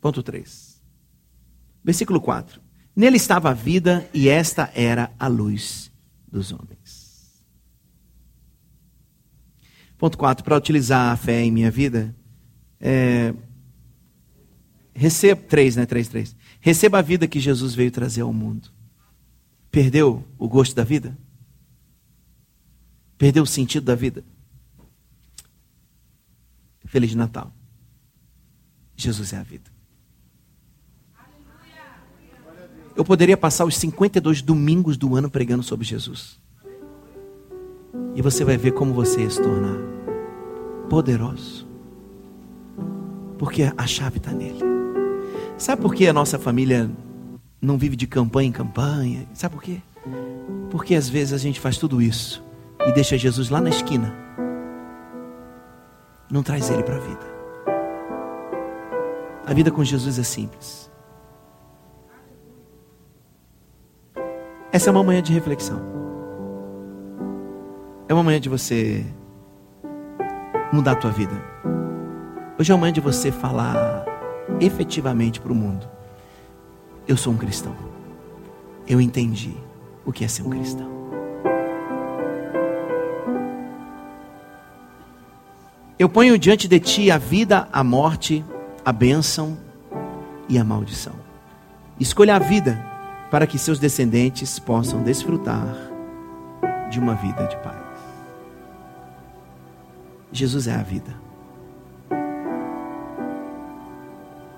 Ponto 0.02 0.22
3. 0.22 0.84
Versículo 1.82 2.20
4. 2.20 2.60
Nele 2.94 3.16
estava 3.16 3.52
a 3.52 3.54
vida 3.54 4.06
e 4.14 4.28
esta 4.28 4.70
era 4.76 5.10
a 5.18 5.28
luz 5.28 5.90
dos 6.30 6.52
homens. 6.52 7.42
Ponto 9.98 10.18
4. 10.18 10.44
Para 10.44 10.58
utilizar 10.58 11.14
a 11.14 11.16
fé 11.16 11.42
em 11.42 11.52
minha 11.52 11.72
vida, 11.72 12.14
é, 12.82 13.34
receba, 14.94 15.42
3, 15.42 15.78
né? 15.78 15.86
3, 15.86 16.08
3. 16.10 16.36
Receba 16.60 17.00
a 17.00 17.02
vida 17.02 17.30
que 17.30 17.40
Jesus 17.40 17.74
veio 17.74 17.92
trazer 17.92 18.24
ao 18.24 18.34
mundo. 18.34 18.73
Perdeu 19.74 20.24
o 20.38 20.48
gosto 20.48 20.76
da 20.76 20.84
vida? 20.84 21.18
Perdeu 23.18 23.42
o 23.42 23.48
sentido 23.48 23.86
da 23.86 23.96
vida? 23.96 24.24
Feliz 26.86 27.16
Natal. 27.16 27.52
Jesus 28.96 29.34
é 29.34 29.38
a 29.38 29.42
vida. 29.42 29.72
Eu 32.96 33.04
poderia 33.04 33.36
passar 33.36 33.66
os 33.66 33.76
52 33.78 34.44
domingos 34.44 34.96
do 34.96 35.16
ano 35.16 35.28
pregando 35.28 35.64
sobre 35.64 35.88
Jesus. 35.88 36.40
E 38.14 38.22
você 38.22 38.46
vai 38.46 38.58
ver 38.58 38.74
como 38.74 38.94
você 38.94 39.24
ia 39.24 39.30
se 39.32 39.42
tornar 39.42 39.80
poderoso. 40.88 41.68
Porque 43.40 43.64
a 43.76 43.88
chave 43.88 44.18
está 44.20 44.32
nele. 44.32 44.60
Sabe 45.58 45.82
por 45.82 45.96
que 45.96 46.08
a 46.08 46.14
nossa 46.14 46.38
família 46.38 46.92
não 47.64 47.78
vive 47.78 47.96
de 47.96 48.06
campanha 48.06 48.50
em 48.50 48.52
campanha? 48.52 49.28
Sabe 49.34 49.56
por 49.56 49.64
quê? 49.64 49.82
Porque 50.70 50.94
às 50.94 51.10
vezes 51.10 51.34
a 51.34 51.38
gente 51.38 51.60
faz 51.60 51.78
tudo 51.78 52.02
isso 52.02 52.44
e 52.86 52.92
deixa 52.92 53.18
Jesus 53.18 53.50
lá 53.50 53.62
na 53.62 53.70
esquina 53.70 54.24
não 56.34 56.42
traz 56.42 56.68
ele 56.72 56.82
para 56.82 56.96
a 56.96 57.00
vida. 57.00 57.34
A 59.46 59.54
vida 59.54 59.70
com 59.70 59.84
Jesus 59.84 60.18
é 60.18 60.24
simples. 60.24 60.92
Essa 64.72 64.90
é 64.90 64.92
uma 64.92 65.04
manhã 65.04 65.22
de 65.22 65.32
reflexão. 65.32 65.80
É 68.10 68.14
uma 68.16 68.24
manhã 68.24 68.42
de 68.42 68.50
você 68.50 69.06
mudar 70.72 70.94
a 70.94 70.96
tua 70.96 71.12
vida. 71.12 71.34
Hoje 72.60 72.72
é 72.72 72.76
uma 72.76 72.82
manhã 72.82 72.94
de 72.94 73.02
você 73.02 73.32
falar 73.32 74.04
efetivamente 74.60 75.40
para 75.40 75.52
o 75.52 75.56
mundo. 75.56 75.88
Eu 77.08 77.18
sou 77.18 77.34
um 77.34 77.38
cristão. 77.38 77.76
Eu 78.88 79.02
entendi 79.02 79.54
o 80.06 80.12
que 80.12 80.24
é 80.24 80.28
ser 80.28 80.44
um 80.44 80.50
cristão. 80.50 80.92
Eu 85.98 86.10
ponho 86.10 86.38
diante 86.38 86.68
de 86.68 86.80
ti 86.80 87.12
a 87.12 87.18
vida, 87.18 87.68
a 87.72 87.84
morte, 87.84 88.44
a 88.84 88.92
bênção 88.92 89.58
e 90.50 90.58
a 90.58 90.64
maldição. 90.64 91.14
Escolha 92.00 92.36
a 92.36 92.40
vida 92.40 92.84
para 93.30 93.48
que 93.48 93.58
seus 93.58 93.80
descendentes 93.80 94.60
possam 94.60 95.02
desfrutar 95.02 95.76
de 96.90 97.00
uma 97.00 97.16
vida 97.16 97.46
de 97.48 97.58
paz. 97.58 97.84
Jesus 100.32 100.68
é 100.68 100.76
a 100.76 100.84
vida. 100.84 101.14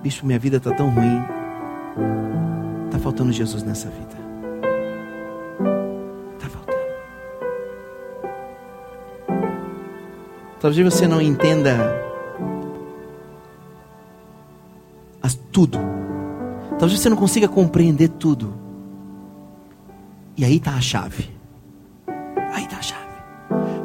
Bicho, 0.01 0.25
minha 0.25 0.39
vida 0.39 0.57
está 0.57 0.71
tão 0.71 0.89
ruim. 0.89 1.34
Está 2.85 2.99
faltando 2.99 3.31
Jesus 3.31 3.63
nessa 3.63 3.89
vida. 3.89 4.25
Talvez 10.59 10.93
você 10.93 11.07
não 11.07 11.21
entenda 11.21 12.05
tudo. 15.55 15.79
Talvez 16.77 16.99
você 16.99 17.07
não 17.07 17.15
consiga 17.15 17.47
compreender 17.47 18.09
tudo. 18.09 18.53
E 20.35 20.43
aí 20.43 20.57
está 20.57 20.71
a 20.71 20.81
chave. 20.81 21.29
Aí 22.51 22.65
está 22.65 22.75
a 22.75 22.81
chave. 22.81 23.05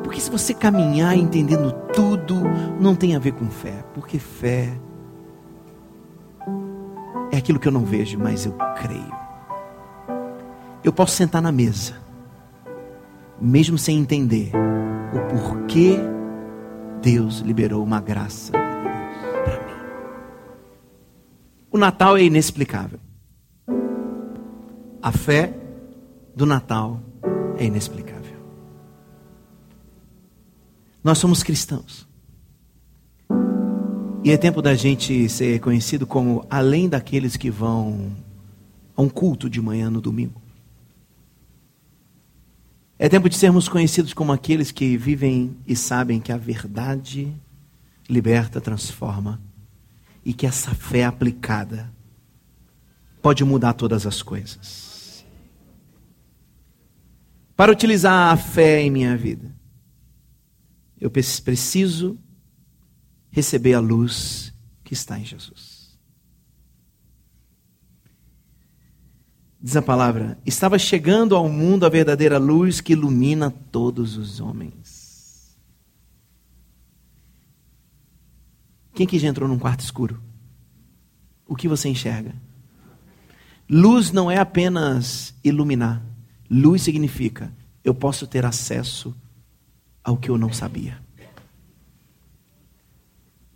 Porque 0.02 0.20
se 0.20 0.28
você 0.32 0.52
caminhar 0.52 1.16
entendendo 1.16 1.70
tudo, 1.94 2.42
não 2.80 2.96
tem 2.96 3.14
a 3.14 3.20
ver 3.20 3.34
com 3.34 3.48
fé. 3.48 3.84
Porque 3.94 4.18
fé 4.18 4.72
aquilo 7.40 7.58
que 7.58 7.66
eu 7.66 7.72
não 7.72 7.84
vejo, 7.84 8.18
mas 8.18 8.46
eu 8.46 8.52
creio. 8.80 9.12
Eu 10.82 10.92
posso 10.92 11.16
sentar 11.16 11.42
na 11.42 11.52
mesa, 11.52 11.94
mesmo 13.40 13.76
sem 13.76 13.98
entender 13.98 14.52
o 15.12 15.28
porquê 15.28 15.98
Deus 17.02 17.38
liberou 17.40 17.82
uma 17.82 18.00
graça 18.00 18.52
para 18.52 19.66
mim. 19.66 19.80
O 21.70 21.78
Natal 21.78 22.16
é 22.16 22.22
inexplicável. 22.22 23.00
A 25.02 25.12
fé 25.12 25.54
do 26.34 26.46
Natal 26.46 27.00
é 27.58 27.64
inexplicável. 27.64 28.38
Nós 31.02 31.18
somos 31.18 31.42
cristãos. 31.42 32.09
E 34.22 34.30
é 34.30 34.36
tempo 34.36 34.60
da 34.60 34.74
gente 34.74 35.30
ser 35.30 35.60
conhecido 35.60 36.06
como 36.06 36.46
além 36.50 36.90
daqueles 36.90 37.38
que 37.38 37.50
vão 37.50 38.14
a 38.94 39.00
um 39.00 39.08
culto 39.08 39.48
de 39.48 39.62
manhã 39.62 39.88
no 39.88 39.98
domingo. 39.98 40.42
É 42.98 43.08
tempo 43.08 43.30
de 43.30 43.36
sermos 43.36 43.66
conhecidos 43.66 44.12
como 44.12 44.30
aqueles 44.30 44.70
que 44.70 44.94
vivem 44.98 45.56
e 45.66 45.74
sabem 45.74 46.20
que 46.20 46.30
a 46.30 46.36
verdade 46.36 47.32
liberta, 48.10 48.60
transforma 48.60 49.40
e 50.22 50.34
que 50.34 50.46
essa 50.46 50.74
fé 50.74 51.06
aplicada 51.06 51.90
pode 53.22 53.42
mudar 53.42 53.72
todas 53.72 54.06
as 54.06 54.22
coisas. 54.22 55.24
Para 57.56 57.72
utilizar 57.72 58.34
a 58.34 58.36
fé 58.36 58.82
em 58.82 58.90
minha 58.90 59.16
vida, 59.16 59.50
eu 61.00 61.10
preciso 61.10 62.18
receber 63.30 63.74
a 63.74 63.80
luz 63.80 64.52
que 64.84 64.92
está 64.92 65.18
em 65.18 65.24
Jesus. 65.24 65.98
Diz 69.62 69.76
a 69.76 69.82
palavra: 69.82 70.38
estava 70.44 70.78
chegando 70.78 71.36
ao 71.36 71.48
mundo 71.48 71.84
a 71.84 71.88
verdadeira 71.88 72.38
luz 72.38 72.80
que 72.80 72.94
ilumina 72.94 73.50
todos 73.50 74.16
os 74.16 74.40
homens. 74.40 75.58
Quem 78.94 79.06
que 79.06 79.18
já 79.18 79.28
entrou 79.28 79.48
num 79.48 79.58
quarto 79.58 79.80
escuro? 79.80 80.20
O 81.46 81.54
que 81.54 81.68
você 81.68 81.88
enxerga? 81.88 82.34
Luz 83.68 84.10
não 84.10 84.30
é 84.30 84.38
apenas 84.38 85.34
iluminar. 85.44 86.02
Luz 86.50 86.82
significa 86.82 87.52
eu 87.84 87.94
posso 87.94 88.26
ter 88.26 88.44
acesso 88.44 89.14
ao 90.02 90.16
que 90.16 90.28
eu 90.28 90.36
não 90.36 90.52
sabia. 90.52 90.98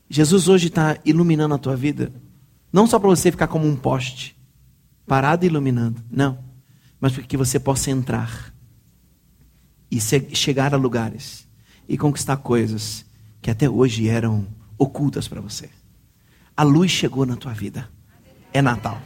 Jesus 0.09 0.49
hoje 0.49 0.69
está 0.69 0.99
iluminando 1.05 1.55
a 1.55 1.59
tua 1.59 1.77
vida, 1.77 2.13
não 2.73 2.87
só 2.87 2.99
para 2.99 3.09
você 3.09 3.31
ficar 3.31 3.49
como 3.49 3.67
um 3.67 3.77
poste, 3.77 4.37
parado 5.07 5.45
e 5.45 5.49
iluminando, 5.49 6.03
não, 6.11 6.39
mas 7.01 7.13
para 7.13 7.23
que 7.23 7.37
você 7.37 7.59
possa 7.59 7.91
entrar 7.91 8.55
e 9.91 10.01
chegar 10.01 10.75
a 10.75 10.77
lugares 10.77 11.47
e 11.89 11.97
conquistar 11.97 12.37
coisas 12.39 13.05
que 13.41 13.51
até 13.51 13.69
hoje 13.69 14.09
eram 14.09 14.47
ocultas 14.79 15.29
para 15.29 15.41
você. 15.41 15.71
A 16.57 16.63
luz 16.63 16.91
chegou 16.91 17.27
na 17.27 17.37
tua 17.37 17.53
vida. 17.53 17.89
É 18.53 18.63
Natal. 18.63 19.01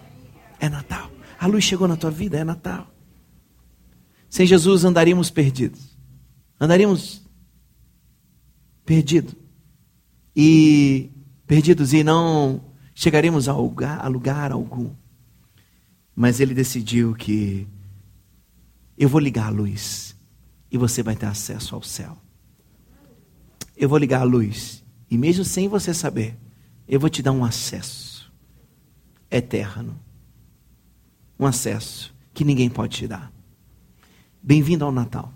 É 0.60 0.68
Natal. 0.68 1.10
A 1.38 1.46
luz 1.46 1.64
chegou 1.64 1.88
na 1.88 1.96
tua 1.96 2.10
vida, 2.10 2.38
é 2.38 2.44
Natal. 2.44 2.92
Sem 4.28 4.46
Jesus 4.46 4.84
andaríamos 4.84 5.30
perdidos. 5.30 5.96
Andaríamos 6.60 7.22
perdidos. 8.84 9.34
E 10.34 11.10
perdidos 11.46 11.92
e 11.92 12.04
não 12.04 12.60
chegaríamos 12.94 13.48
a 13.48 13.56
lugar, 13.56 14.04
a 14.04 14.08
lugar 14.08 14.52
algum. 14.52 14.90
Mas 16.14 16.40
ele 16.40 16.54
decidiu 16.54 17.14
que 17.14 17.66
eu 18.96 19.08
vou 19.08 19.20
ligar 19.20 19.46
a 19.46 19.50
luz 19.50 20.16
e 20.70 20.76
você 20.76 21.02
vai 21.02 21.14
ter 21.14 21.26
acesso 21.26 21.74
ao 21.74 21.82
céu. 21.82 22.18
Eu 23.76 23.88
vou 23.88 23.98
ligar 23.98 24.20
a 24.20 24.24
luz 24.24 24.84
e 25.10 25.16
mesmo 25.16 25.44
sem 25.44 25.68
você 25.68 25.94
saber, 25.94 26.36
eu 26.86 26.98
vou 26.98 27.08
te 27.08 27.22
dar 27.22 27.32
um 27.32 27.44
acesso 27.44 28.32
eterno. 29.30 29.98
Um 31.38 31.46
acesso 31.46 32.14
que 32.34 32.44
ninguém 32.44 32.68
pode 32.68 32.96
te 32.96 33.06
dar. 33.06 33.32
Bem-vindo 34.42 34.84
ao 34.84 34.92
Natal. 34.92 35.32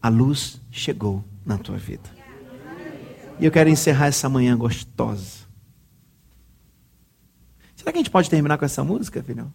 A 0.00 0.08
luz 0.08 0.60
chegou 0.70 1.24
na 1.44 1.58
tua 1.58 1.76
vida. 1.76 2.15
E 3.38 3.44
eu 3.44 3.50
quero 3.50 3.68
encerrar 3.68 4.06
essa 4.06 4.28
manhã 4.28 4.56
gostosa. 4.56 5.46
Será 7.74 7.92
que 7.92 7.98
a 7.98 8.00
gente 8.00 8.10
pode 8.10 8.30
terminar 8.30 8.58
com 8.58 8.64
essa 8.64 8.82
música, 8.82 9.22
filhão? 9.22 9.52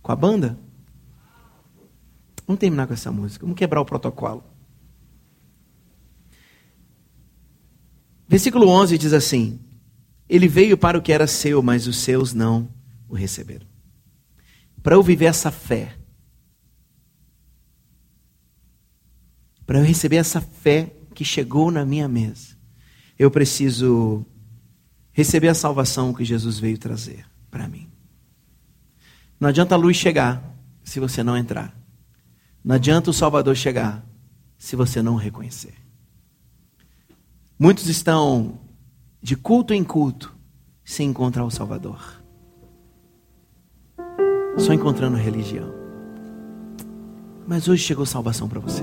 Com 0.00 0.12
a 0.12 0.16
banda? 0.16 0.58
Vamos 2.46 2.60
terminar 2.60 2.86
com 2.86 2.94
essa 2.94 3.10
música. 3.10 3.44
Vamos 3.44 3.58
quebrar 3.58 3.80
o 3.80 3.84
protocolo. 3.84 4.44
Versículo 8.28 8.68
11 8.68 8.98
diz 8.98 9.12
assim: 9.12 9.60
Ele 10.28 10.48
veio 10.48 10.78
para 10.78 10.96
o 10.96 11.02
que 11.02 11.12
era 11.12 11.26
seu, 11.26 11.62
mas 11.62 11.86
os 11.86 11.98
seus 11.98 12.32
não 12.32 12.68
o 13.08 13.14
receberam. 13.14 13.66
Para 14.82 14.94
eu 14.94 15.02
viver 15.02 15.26
essa 15.26 15.50
fé, 15.50 15.96
para 19.66 19.80
eu 19.80 19.84
receber 19.84 20.16
essa 20.16 20.40
fé 20.40 20.92
que 21.12 21.24
chegou 21.24 21.70
na 21.72 21.84
minha 21.84 22.08
mesa, 22.08 22.55
eu 23.18 23.30
preciso 23.30 24.24
receber 25.12 25.48
a 25.48 25.54
salvação 25.54 26.12
que 26.12 26.24
Jesus 26.24 26.58
veio 26.58 26.76
trazer 26.76 27.24
para 27.50 27.66
mim. 27.66 27.88
Não 29.40 29.48
adianta 29.48 29.74
a 29.74 29.78
luz 29.78 29.96
chegar 29.96 30.42
se 30.84 31.00
você 31.00 31.22
não 31.22 31.36
entrar. 31.36 31.74
Não 32.64 32.74
adianta 32.74 33.10
o 33.10 33.14
Salvador 33.14 33.54
chegar 33.54 34.04
se 34.58 34.76
você 34.76 35.00
não 35.00 35.16
reconhecer. 35.16 35.74
Muitos 37.58 37.88
estão 37.88 38.58
de 39.22 39.36
culto 39.36 39.72
em 39.72 39.82
culto 39.82 40.34
sem 40.84 41.08
encontrar 41.08 41.44
o 41.44 41.50
Salvador. 41.50 42.22
Só 44.58 44.72
encontrando 44.72 45.16
religião. 45.16 45.72
Mas 47.46 47.68
hoje 47.68 47.82
chegou 47.82 48.04
salvação 48.04 48.48
para 48.48 48.60
você. 48.60 48.82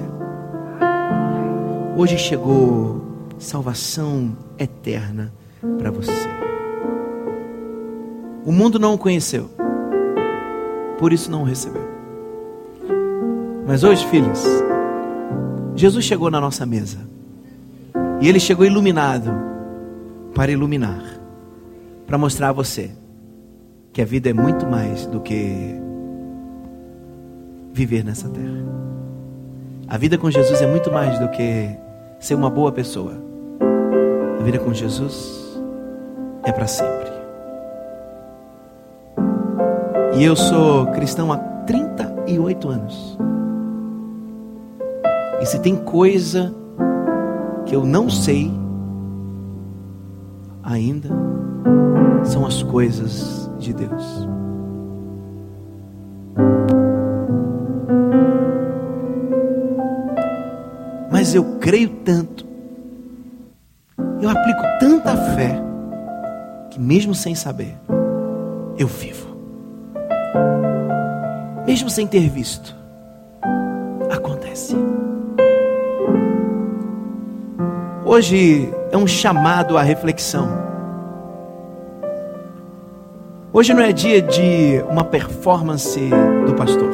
Hoje 1.98 2.18
chegou 2.18 3.13
salvação 3.38 4.36
eterna 4.58 5.34
para 5.78 5.92
você. 5.92 6.12
O 8.46 8.52
mundo 8.52 8.78
não 8.78 8.94
o 8.94 8.98
conheceu, 8.98 9.50
por 11.00 11.14
isso 11.14 11.32
não 11.32 11.44
o 11.44 11.46
recebeu. 11.46 11.94
Mas 13.66 13.84
hoje, 13.84 14.06
filhos, 14.08 14.44
Jesus 15.76 16.04
chegou 16.04 16.30
na 16.30 16.42
nossa 16.42 16.66
mesa 16.66 17.00
e 18.20 18.28
ele 18.28 18.40
chegou 18.40 18.66
iluminado 18.66 19.32
para 20.36 20.52
iluminar, 20.52 21.04
para 22.06 22.18
mostrar 22.18 22.50
a 22.50 22.54
você 22.54 22.92
que 23.94 24.02
a 24.02 24.06
vida 24.06 24.30
é 24.30 24.34
muito 24.34 24.66
mais 24.66 25.06
do 25.06 25.22
que 25.22 25.76
viver 27.72 28.04
nessa 28.04 28.28
terra. 28.28 28.64
A 29.88 29.98
vida 29.98 30.18
com 30.18 30.30
Jesus 30.30 30.62
é 30.62 30.68
muito 30.68 30.92
mais 30.92 31.20
do 31.20 31.30
que 31.30 31.70
ser 32.24 32.36
uma 32.36 32.50
boa 32.50 32.72
pessoa. 32.72 33.16
A 34.40 34.44
vida 34.44 34.58
com 34.58 34.74
Jesus 34.74 35.60
é 36.44 36.54
para 36.54 36.68
sempre. 36.68 37.12
E 40.16 40.24
eu 40.24 40.34
sou 40.34 40.88
cristão 40.88 41.34
há 41.34 41.38
38 41.38 42.70
anos. 42.70 43.18
E 45.42 45.46
se 45.46 45.60
tem 45.60 45.76
coisa 45.76 46.56
que 47.66 47.76
eu 47.76 47.86
não 47.86 48.10
sei 48.10 48.50
ainda, 50.64 51.10
são 52.24 52.46
as 52.46 52.64
coisas 52.64 53.52
de 53.60 53.74
Deus. 53.74 54.30
Eu 61.36 61.58
creio 61.60 61.90
tanto 62.06 62.54
eu 64.24 64.30
aplico 64.30 64.62
tanta 64.80 65.18
fé 65.36 65.62
que, 66.72 66.80
mesmo 66.80 67.14
sem 67.14 67.36
saber, 67.36 67.76
eu 68.78 68.88
vivo. 68.88 69.36
Mesmo 71.68 71.90
sem 71.90 72.08
ter 72.08 72.30
visto, 72.30 72.74
acontece. 74.10 74.78
Hoje 78.06 78.74
é 78.94 78.98
um 78.98 79.06
chamado 79.06 79.78
à 79.78 79.82
reflexão. 79.82 80.48
Hoje 83.52 83.74
não 83.74 83.84
é 83.84 83.92
dia 83.92 84.22
de 84.22 84.82
uma 84.90 85.04
performance 85.04 86.00
do 86.46 86.54
pastor. 86.54 86.94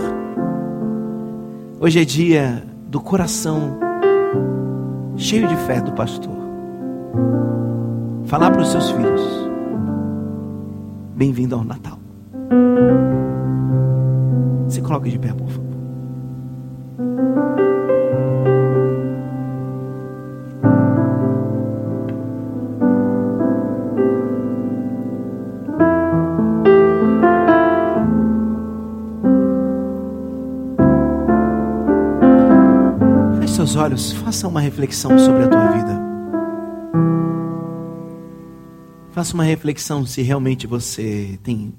Hoje 1.80 2.02
é 2.02 2.04
dia 2.04 2.64
do 2.88 3.00
coração 3.00 3.89
cheio 5.20 5.46
de 5.50 5.56
fé 5.68 5.82
do 5.82 5.92
pastor 5.92 6.40
falar 8.26 8.52
para 8.52 8.62
os 8.62 8.70
seus 8.70 8.90
filhos: 8.92 9.22
Bem-vindo 11.16 11.56
ao 11.56 11.64
Natal. 11.64 12.00
Se 14.70 14.82
coloque 14.82 15.10
de 15.10 15.20
pé, 15.20 15.34
por 15.34 15.49
faça 34.40 34.48
uma 34.48 34.62
reflexão 34.62 35.20
sobre 35.20 35.44
a 35.44 35.48
tua 35.50 35.68
vida. 35.72 36.02
Faça 39.12 39.34
uma 39.34 39.44
reflexão 39.44 40.06
se 40.06 40.22
realmente 40.22 40.66
você 40.66 41.38
tem 41.44 41.74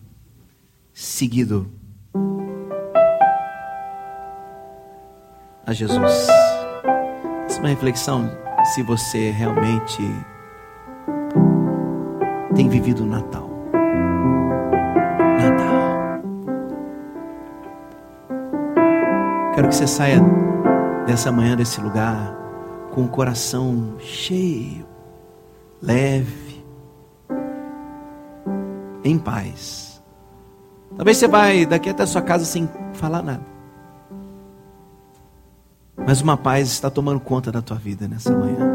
seguido 0.93 1.67
a 5.67 5.73
Jesus. 5.73 6.27
Faça 7.45 7.61
uma 7.61 7.71
reflexão 7.71 8.31
se 8.75 8.83
você 8.83 9.31
realmente 9.31 10.03
tem 12.55 12.69
vivido 12.69 13.05
o 13.05 13.07
Natal. 13.07 13.49
Natal. 15.41 16.21
Quero 19.55 19.69
que 19.69 19.75
você 19.75 19.87
saia 19.87 20.21
dessa 21.07 21.33
manhã, 21.33 21.57
desse 21.57 21.81
lugar, 21.81 22.40
com 22.93 23.05
o 23.05 23.09
coração 23.09 23.97
cheio, 24.01 24.87
leve, 25.81 26.65
em 29.05 29.19
paz. 29.19 30.03
Talvez 30.97 31.17
você 31.17 31.29
vai 31.29 31.65
daqui 31.65 31.89
até 31.89 32.03
a 32.03 32.07
sua 32.07 32.23
casa 32.23 32.45
sem 32.45 32.69
falar 32.95 33.23
nada. 33.23 33.45
Mas 35.97 36.21
uma 36.21 36.37
paz 36.37 36.69
está 36.69 36.91
tomando 36.91 37.21
conta 37.21 37.53
da 37.53 37.63
tua 37.63 37.77
vida 37.77 38.09
nessa 38.09 38.37
manhã. 38.37 38.69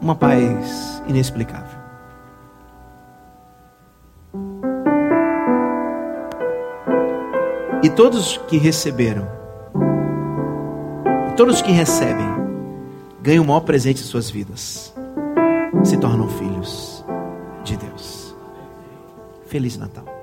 Uma 0.00 0.14
paz 0.14 1.02
inexplicável. 1.08 1.86
E 7.82 7.90
todos 7.90 8.36
que 8.48 8.56
receberam, 8.56 9.28
todos 11.36 11.60
que 11.60 11.70
recebem, 11.70 12.26
ganham 13.20 13.44
o 13.44 13.46
maior 13.46 13.60
presente 13.60 13.98
de 13.98 14.08
suas 14.08 14.30
vidas, 14.30 14.94
se 15.84 15.98
tornam 15.98 16.28
filhos 16.30 17.04
de 17.62 17.76
Deus. 17.76 18.34
Feliz 19.46 19.76
Natal. 19.76 20.15